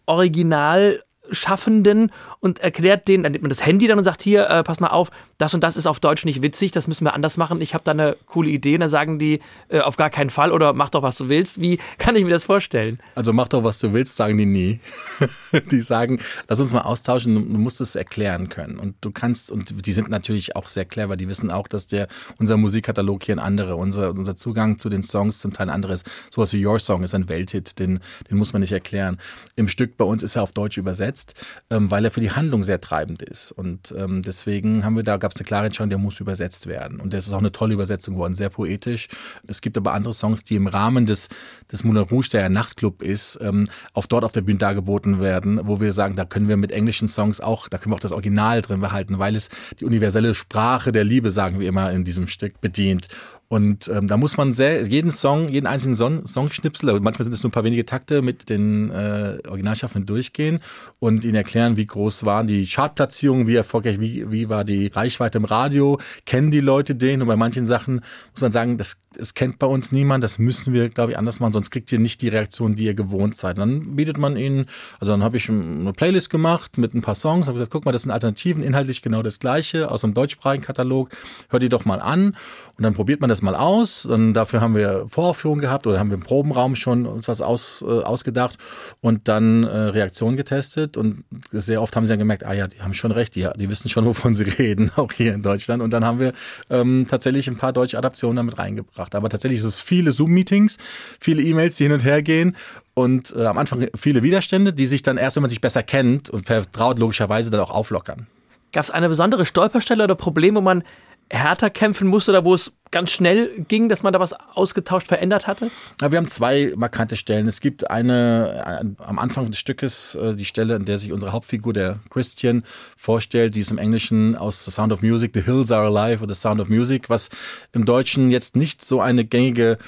[0.09, 4.81] Originalschaffenden und erklärt denen, dann nimmt man das Handy dann und sagt, hier, äh, pass
[4.81, 7.61] mal auf, das und das ist auf Deutsch nicht witzig, das müssen wir anders machen,
[7.61, 8.75] ich habe da eine coole Idee.
[8.75, 11.61] Und dann sagen die, äh, auf gar keinen Fall oder mach doch, was du willst.
[11.61, 12.99] Wie kann ich mir das vorstellen?
[13.15, 14.81] Also mach doch, was du willst, sagen die nie.
[15.71, 18.79] die sagen, lass uns mal austauschen, du, musst es erklären können.
[18.79, 22.09] Und du kannst, und die sind natürlich auch sehr clever, die wissen auch, dass der,
[22.39, 26.05] unser Musikkatalog hier ein anderer, unser, unser Zugang zu den Songs zum Teil ein anderes.
[26.33, 29.19] Sowas wie Your Song ist ein Welthit, den, den muss man nicht erklären.
[29.57, 31.35] Im Stück bei uns ist er auf Deutsch übersetzt,
[31.71, 33.53] ähm, weil er für die Handlung sehr treibend ist.
[33.53, 37.01] Und ähm, deswegen haben wir da, gab es eine klare Entscheidung, der muss übersetzt werden.
[37.01, 39.09] Und das ist auch eine tolle Übersetzung geworden, sehr poetisch.
[39.47, 41.29] Es gibt aber andere Songs, die im Rahmen des,
[41.71, 45.61] des Moulin Rouge, der ja Nachtclub ist, ähm, auf dort auf der Bühne dargeboten werden,
[45.65, 48.13] wo wir sagen, da können wir mit englischen Songs auch, da können wir auch das
[48.13, 49.49] Original drin behalten, weil es
[49.81, 53.09] die universelle Sprache der Liebe, sagen wir immer, in diesem Stück bedient.
[53.49, 57.43] Und ähm, da muss man sehr, jeden Song, jeden einzelnen Song, Songschnipsel, manchmal sind es
[57.43, 60.61] nur ein paar wenige Takte, mit den äh, Originalschaffenden durchgehen
[60.99, 65.39] und ihnen erklären, wie groß waren die Chartplatzierungen, wie erfolgreich, wie, wie war die Reichweite
[65.39, 67.23] im Radio, kennen die Leute den?
[67.23, 70.73] Und bei manchen Sachen muss man sagen, das, das kennt bei uns niemand, das müssen
[70.73, 73.59] wir, glaube ich, anders machen, sonst kriegt ihr nicht die Reaktion, die ihr gewohnt seid.
[73.59, 74.67] Dann bietet man ihnen,
[75.01, 77.93] also dann habe ich eine Playlist gemacht mit ein paar Songs, habe gesagt, guck mal,
[77.93, 81.11] das sind Alternativen, inhaltlich genau das gleiche aus einem deutschsprachigen Katalog,
[81.51, 82.37] hört die doch mal an
[82.79, 84.07] und dann probiert man das mal aus.
[84.07, 87.83] Und dafür haben wir Voraufführungen gehabt oder haben wir im Probenraum schon uns was aus,
[87.83, 88.57] äh, ausgedacht
[89.01, 90.97] und dann äh, Reaktionen getestet.
[90.97, 93.69] Und sehr oft haben sie dann gemerkt, ah ja, die haben schon recht, die, die
[93.69, 95.83] wissen schon, wovon sie reden, auch hier in Deutschland.
[95.83, 96.33] Und dann haben wir
[96.71, 99.08] ähm, tatsächlich ein paar deutsche Adaptionen damit reingebracht.
[99.15, 100.77] Aber tatsächlich ist es viele Zoom-Meetings,
[101.21, 102.57] viele E-Mails, die hin und her gehen
[102.95, 106.31] und äh, am Anfang viele Widerstände, die sich dann erst, wenn man sich besser kennt
[106.31, 108.27] und vertraut, logischerweise dann auch auflockern.
[108.73, 110.83] Gab es eine besondere Stolperstelle oder Problem, wo man
[111.31, 115.47] härter kämpfen musste oder wo es ganz schnell ging, dass man da was ausgetauscht, verändert
[115.47, 115.71] hatte?
[116.01, 117.47] Ja, wir haben zwei markante Stellen.
[117.47, 121.33] Es gibt eine äh, am Anfang des Stückes, äh, die Stelle, in der sich unsere
[121.33, 122.65] Hauptfigur, der Christian,
[122.97, 126.35] vorstellt, die ist im Englischen aus The Sound of Music, The Hills Are Alive oder
[126.35, 127.29] The Sound of Music, was
[127.73, 129.79] im Deutschen jetzt nicht so eine gängige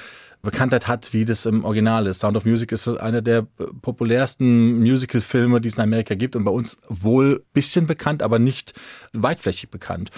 [0.43, 2.21] Bekanntheit hat, wie das im Original ist.
[2.21, 3.47] Sound of Music ist einer der
[3.83, 8.73] populärsten Musical-Filme, die es in Amerika gibt und bei uns wohl bisschen bekannt, aber nicht
[9.13, 10.11] weitflächig bekannt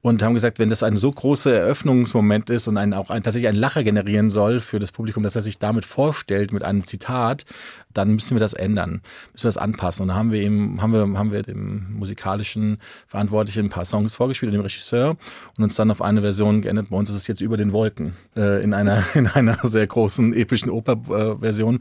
[0.00, 3.48] und haben gesagt, wenn das ein so großer Eröffnungsmoment ist und ein, auch ein, tatsächlich
[3.48, 7.44] ein Lacher generieren soll für das Publikum, dass er sich damit vorstellt mit einem Zitat,
[7.98, 10.02] dann müssen wir das ändern, müssen wir das anpassen.
[10.02, 12.78] Und da haben wir eben, haben wir, haben wir dem musikalischen
[13.08, 15.16] Verantwortlichen ein paar Songs vorgespielt, dem Regisseur
[15.56, 16.90] und uns dann auf eine Version geändert.
[16.90, 20.32] Bei uns ist es jetzt über den Wolken äh, in einer in einer sehr großen
[20.32, 21.80] epischen Operversion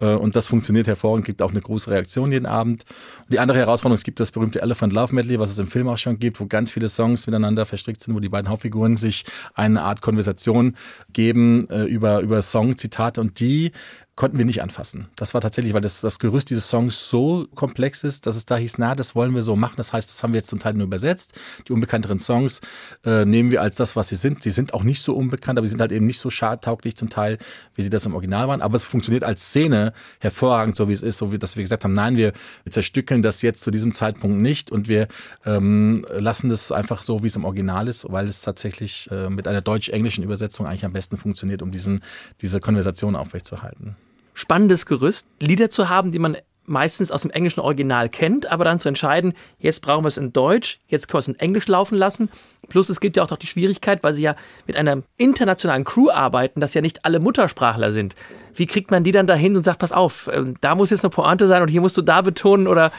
[0.00, 2.84] äh, und das funktioniert hervorragend, gibt auch eine große Reaktion jeden Abend.
[3.24, 5.88] Und die andere Herausforderung, es gibt das berühmte Elephant Love Medley, was es im Film
[5.88, 9.24] auch schon gibt, wo ganz viele Songs miteinander verstrickt sind, wo die beiden Hauptfiguren sich
[9.54, 10.76] eine Art Konversation
[11.12, 13.72] geben äh, über über Songzitate und die
[14.18, 15.06] konnten wir nicht anfassen.
[15.14, 18.56] Das war tatsächlich, weil das, das Gerüst dieses Songs so komplex ist, dass es da
[18.56, 19.74] hieß, na, das wollen wir so machen.
[19.76, 21.38] Das heißt, das haben wir jetzt zum Teil nur übersetzt.
[21.68, 22.60] Die unbekannteren Songs
[23.06, 24.42] äh, nehmen wir als das, was sie sind.
[24.42, 27.10] Sie sind auch nicht so unbekannt, aber sie sind halt eben nicht so schadtauglich zum
[27.10, 27.38] Teil,
[27.76, 28.60] wie sie das im Original waren.
[28.60, 31.84] Aber es funktioniert als Szene hervorragend, so wie es ist, so wie dass wir gesagt
[31.84, 32.32] haben, nein, wir,
[32.68, 35.06] zerstückeln das jetzt zu diesem Zeitpunkt nicht und wir
[35.46, 39.46] ähm, lassen das einfach so, wie es im Original ist, weil es tatsächlich äh, mit
[39.46, 42.00] einer deutsch-englischen Übersetzung eigentlich am besten funktioniert, um diesen,
[42.40, 43.94] diese Konversation aufrechtzuerhalten
[44.38, 48.78] spannendes Gerüst, Lieder zu haben, die man meistens aus dem englischen Original kennt, aber dann
[48.78, 51.96] zu entscheiden, jetzt brauchen wir es in Deutsch, jetzt können wir es in Englisch laufen
[51.96, 52.28] lassen.
[52.68, 54.36] Plus es gibt ja auch noch die Schwierigkeit, weil sie ja
[54.66, 58.14] mit einer internationalen Crew arbeiten, dass ja nicht alle Muttersprachler sind.
[58.54, 61.10] Wie kriegt man die dann dahin und sagt, pass auf, ähm, da muss jetzt eine
[61.10, 62.92] Pointe sein und hier musst du da betonen oder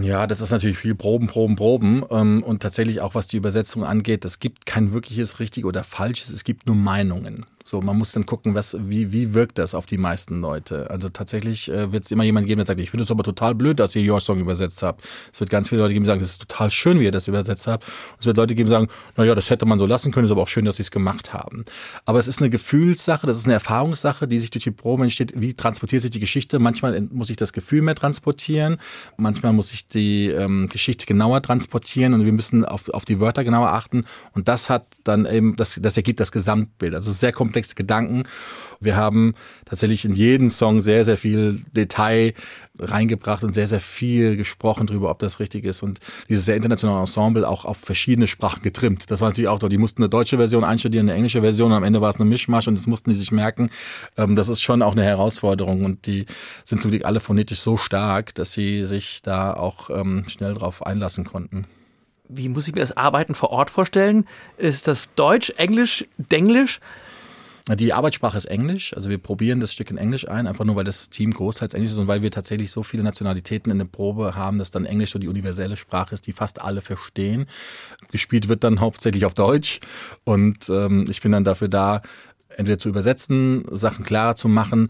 [0.00, 2.04] ja, das ist natürlich viel Proben, Proben, Proben.
[2.10, 6.30] Ähm, und tatsächlich auch, was die Übersetzung angeht, es gibt kein wirkliches richtig oder falsches,
[6.30, 7.46] es gibt nur Meinungen.
[7.66, 10.90] So, man muss dann gucken, was, wie, wie wirkt das auf die meisten Leute.
[10.90, 13.54] Also tatsächlich äh, wird es immer jemand geben, der sagt, ich finde es aber total
[13.54, 15.02] blöd, dass ihr Your Song übersetzt habt.
[15.32, 17.26] Es wird ganz viele Leute geben, die sagen, das ist total schön, wie ihr das
[17.26, 17.84] übersetzt habt.
[17.84, 20.30] Und es wird Leute geben, die sagen, naja, das hätte man so lassen können, ist
[20.30, 21.64] aber auch schön, dass sie es gemacht haben.
[22.04, 25.32] Aber es ist eine Gefühlssache, das ist eine Erfahrungssache, die sich durch die Probe entsteht.
[25.34, 26.58] Wie transportiert sich die Geschichte?
[26.58, 28.76] Manchmal muss ich das Gefühl mehr transportieren,
[29.16, 33.42] manchmal muss ich die ähm, Geschichte genauer transportieren und wir müssen auf, auf die Wörter
[33.42, 34.04] genauer achten.
[34.32, 36.94] Und das hat dann eben, das, das ergibt das Gesamtbild.
[36.94, 38.24] Also es ist sehr kompliziert komplexe Gedanken.
[38.80, 39.34] Wir haben
[39.64, 42.34] tatsächlich in jeden Song sehr, sehr viel Detail
[42.78, 45.84] reingebracht und sehr, sehr viel gesprochen darüber, ob das richtig ist.
[45.84, 49.10] Und dieses sehr internationale Ensemble auch auf verschiedene Sprachen getrimmt.
[49.10, 49.72] Das war natürlich auch dort.
[49.72, 51.72] Die mussten eine deutsche Version einstudieren, eine englische Version.
[51.72, 53.70] Am Ende war es eine Mischmasch und das mussten die sich merken.
[54.16, 55.84] Ähm, das ist schon auch eine Herausforderung.
[55.84, 56.26] Und die
[56.64, 60.84] sind zum Glück alle phonetisch so stark, dass sie sich da auch ähm, schnell drauf
[60.84, 61.66] einlassen konnten.
[62.28, 64.26] Wie muss ich mir das Arbeiten vor Ort vorstellen?
[64.56, 66.80] Ist das Deutsch, Englisch, Denglisch?
[67.66, 70.84] Die Arbeitssprache ist Englisch, also wir probieren das Stück in Englisch ein, einfach nur weil
[70.84, 74.34] das Team großteils Englisch ist und weil wir tatsächlich so viele Nationalitäten in der Probe
[74.34, 77.46] haben, dass dann Englisch so die universelle Sprache ist, die fast alle verstehen.
[78.12, 79.80] Gespielt wird dann hauptsächlich auf Deutsch
[80.24, 82.02] und ähm, ich bin dann dafür da,
[82.50, 84.88] entweder zu übersetzen, Sachen klarer zu machen,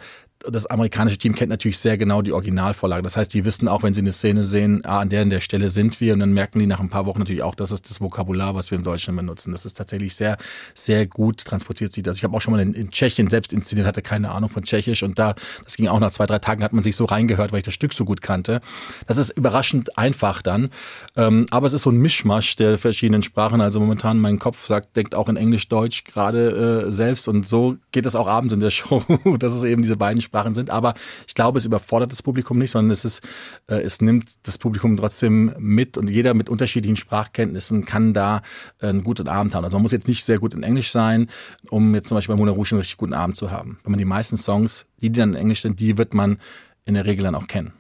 [0.51, 3.03] das amerikanische Team kennt natürlich sehr genau die Originalvorlage.
[3.03, 5.41] Das heißt, die wissen auch, wenn sie eine Szene sehen, ah, an der an der
[5.41, 7.89] Stelle sind wir und dann merken die nach ein paar Wochen natürlich auch, das ist
[7.89, 9.53] das Vokabular, was wir im Deutschen benutzen.
[9.53, 10.37] Das ist tatsächlich sehr,
[10.75, 12.17] sehr gut transportiert sich das.
[12.17, 15.03] Ich habe auch schon mal in, in, Tschechien selbst inszeniert, hatte keine Ahnung von Tschechisch
[15.03, 15.35] und da,
[15.65, 17.75] das ging auch nach zwei, drei Tagen, hat man sich so reingehört, weil ich das
[17.75, 18.61] Stück so gut kannte.
[19.07, 20.71] Das ist überraschend einfach dann.
[21.17, 23.61] Ähm, aber es ist so ein Mischmasch der verschiedenen Sprachen.
[23.61, 27.77] Also momentan mein Kopf sagt, denkt auch in Englisch, Deutsch gerade äh, selbst und so
[27.93, 29.03] geht es auch abends in der Show,
[29.39, 30.71] dass es eben diese beiden Sprachen Sprachen sind.
[30.71, 30.95] Aber
[31.29, 33.23] ich glaube, es überfordert das Publikum nicht, sondern es ist,
[33.69, 38.43] äh, es nimmt das Publikum trotzdem mit und jeder mit unterschiedlichen Sprachkenntnissen kann da
[38.81, 39.65] äh, einen guten Abend haben.
[39.65, 41.29] Also man muss jetzt nicht sehr gut in Englisch sein,
[41.71, 43.79] um jetzt zum Beispiel bei Moulin Rouge einen richtig guten Abend zu haben.
[43.85, 46.39] Wenn man die meisten Songs, die, die dann in Englisch sind, die wird man
[46.85, 47.73] in der Regel dann auch kennen.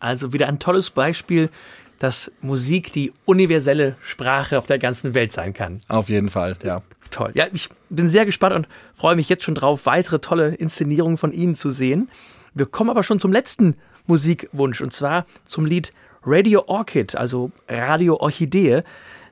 [0.00, 1.50] Also wieder ein tolles Beispiel,
[1.98, 5.80] dass Musik die universelle Sprache auf der ganzen Welt sein kann.
[5.88, 6.82] Auf jeden Fall, ja
[7.12, 7.30] toll.
[7.34, 11.32] Ja, ich bin sehr gespannt und freue mich jetzt schon drauf, weitere tolle Inszenierungen von
[11.32, 12.08] Ihnen zu sehen.
[12.54, 15.92] Wir kommen aber schon zum letzten Musikwunsch und zwar zum Lied
[16.24, 18.82] Radio Orchid, also Radio Orchidee.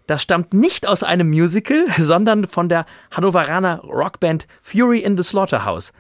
[0.07, 5.93] Das stammt nicht aus einem Musical, sondern von der Hannoveraner Rockband Fury in the Slaughterhouse.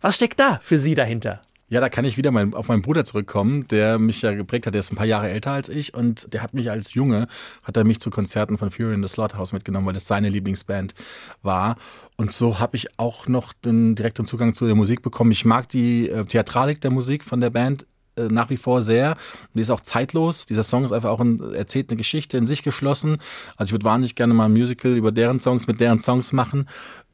[0.00, 1.40] Was steckt da für Sie dahinter?
[1.72, 4.74] Ja, da kann ich wieder mein, auf meinen Bruder zurückkommen, der mich ja geprägt hat.
[4.74, 7.28] Der ist ein paar Jahre älter als ich und der hat mich als Junge,
[7.62, 10.94] hat er mich zu Konzerten von Fury in the Slaughterhouse mitgenommen, weil das seine Lieblingsband
[11.40, 11.76] war.
[12.18, 15.32] Und so habe ich auch noch den direkten Zugang zu der Musik bekommen.
[15.32, 17.86] Ich mag die äh, Theatralik der Musik von der Band
[18.16, 19.16] nach wie vor sehr.
[19.54, 20.46] Die ist auch zeitlos.
[20.46, 23.18] Dieser Song ist einfach auch ein, erzählt eine Geschichte in sich geschlossen.
[23.56, 26.66] Also ich würde wahnsinnig gerne mal ein Musical über deren Songs mit deren Songs machen.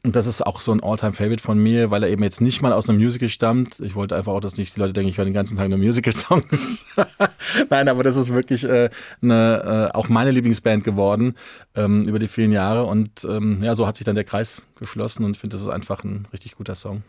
[0.03, 2.71] Und das ist auch so ein Alltime-Favorite von mir, weil er eben jetzt nicht mal
[2.71, 3.81] aus einem Musical stammt.
[3.81, 5.77] Ich wollte einfach auch, dass nicht die Leute denken, ich höre den ganzen Tag nur
[5.77, 6.85] Musical-Songs.
[7.69, 8.89] Nein, aber das ist wirklich äh,
[9.21, 11.35] eine, äh, auch meine Lieblingsband geworden
[11.75, 12.85] ähm, über die vielen Jahre.
[12.85, 15.69] Und ähm, ja, so hat sich dann der Kreis geschlossen und ich finde, das ist
[15.69, 17.03] einfach ein richtig guter Song.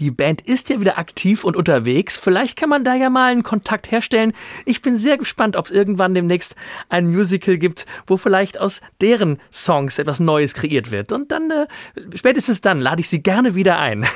[0.00, 2.16] Die Band ist ja wieder aktiv und unterwegs.
[2.16, 4.32] Vielleicht kann man da ja mal einen Kontakt herstellen.
[4.64, 6.56] Ich bin sehr gespannt, ob es irgendwann demnächst
[6.88, 11.12] ein Musical gibt, wo vielleicht aus deren Songs etwas Neues kreiert wird.
[11.12, 11.66] Und dann, äh,
[12.14, 14.06] spätestens dann, lade ich Sie gerne wieder ein.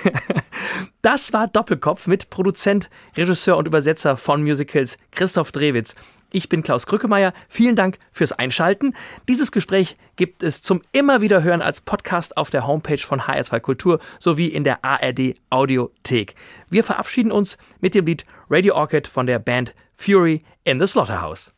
[1.03, 5.95] das war Doppelkopf mit Produzent, Regisseur und Übersetzer von Musicals Christoph Drewitz.
[6.35, 7.32] Ich bin Klaus Krückemeier.
[7.49, 8.97] Vielen Dank fürs Einschalten.
[9.28, 13.61] Dieses Gespräch gibt es zum immer wieder hören als Podcast auf der Homepage von HR2
[13.61, 16.35] Kultur sowie in der ARD Audiothek.
[16.68, 21.53] Wir verabschieden uns mit dem Lied Radio Orchid von der Band Fury in the Slaughterhouse.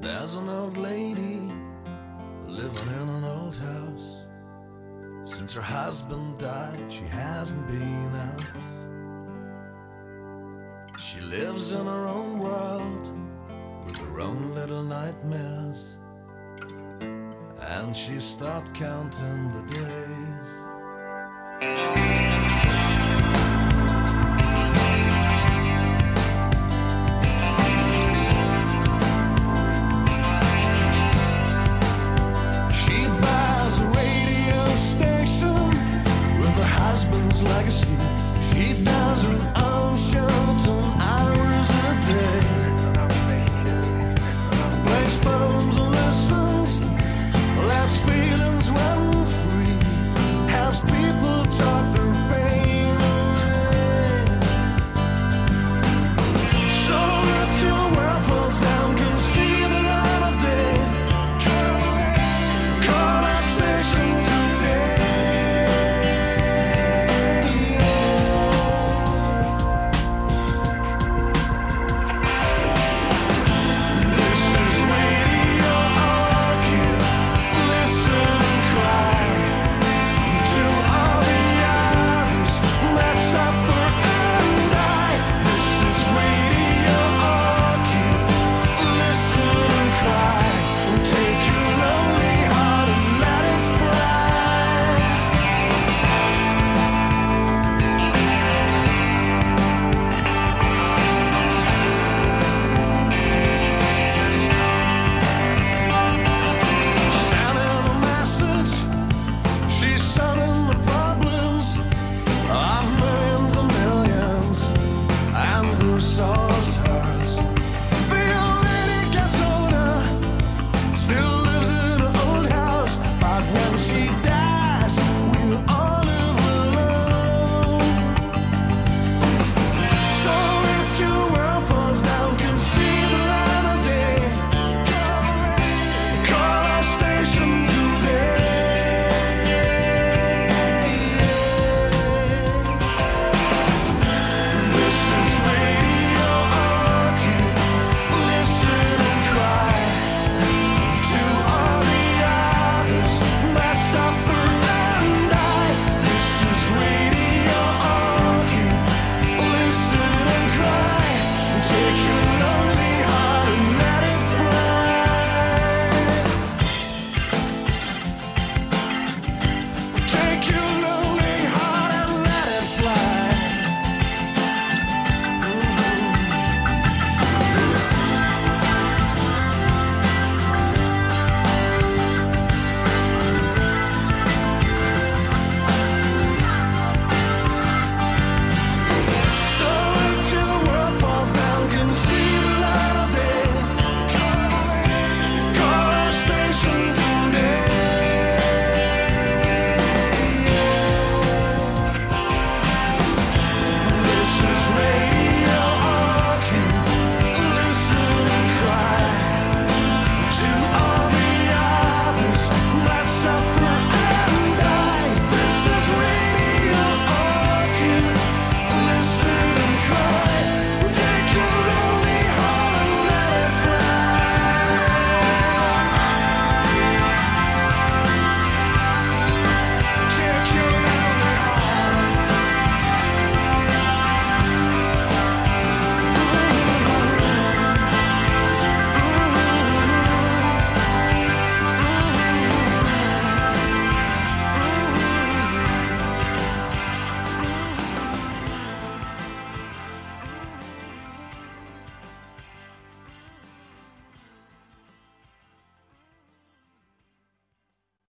[0.00, 1.45] There's an old lady
[2.76, 4.26] living in an old house.
[5.24, 8.44] Since her husband died, she hasn't been out.
[10.98, 13.10] She lives in her own world
[13.86, 15.96] with her own little nightmares.
[17.60, 20.46] And she stopped counting the days.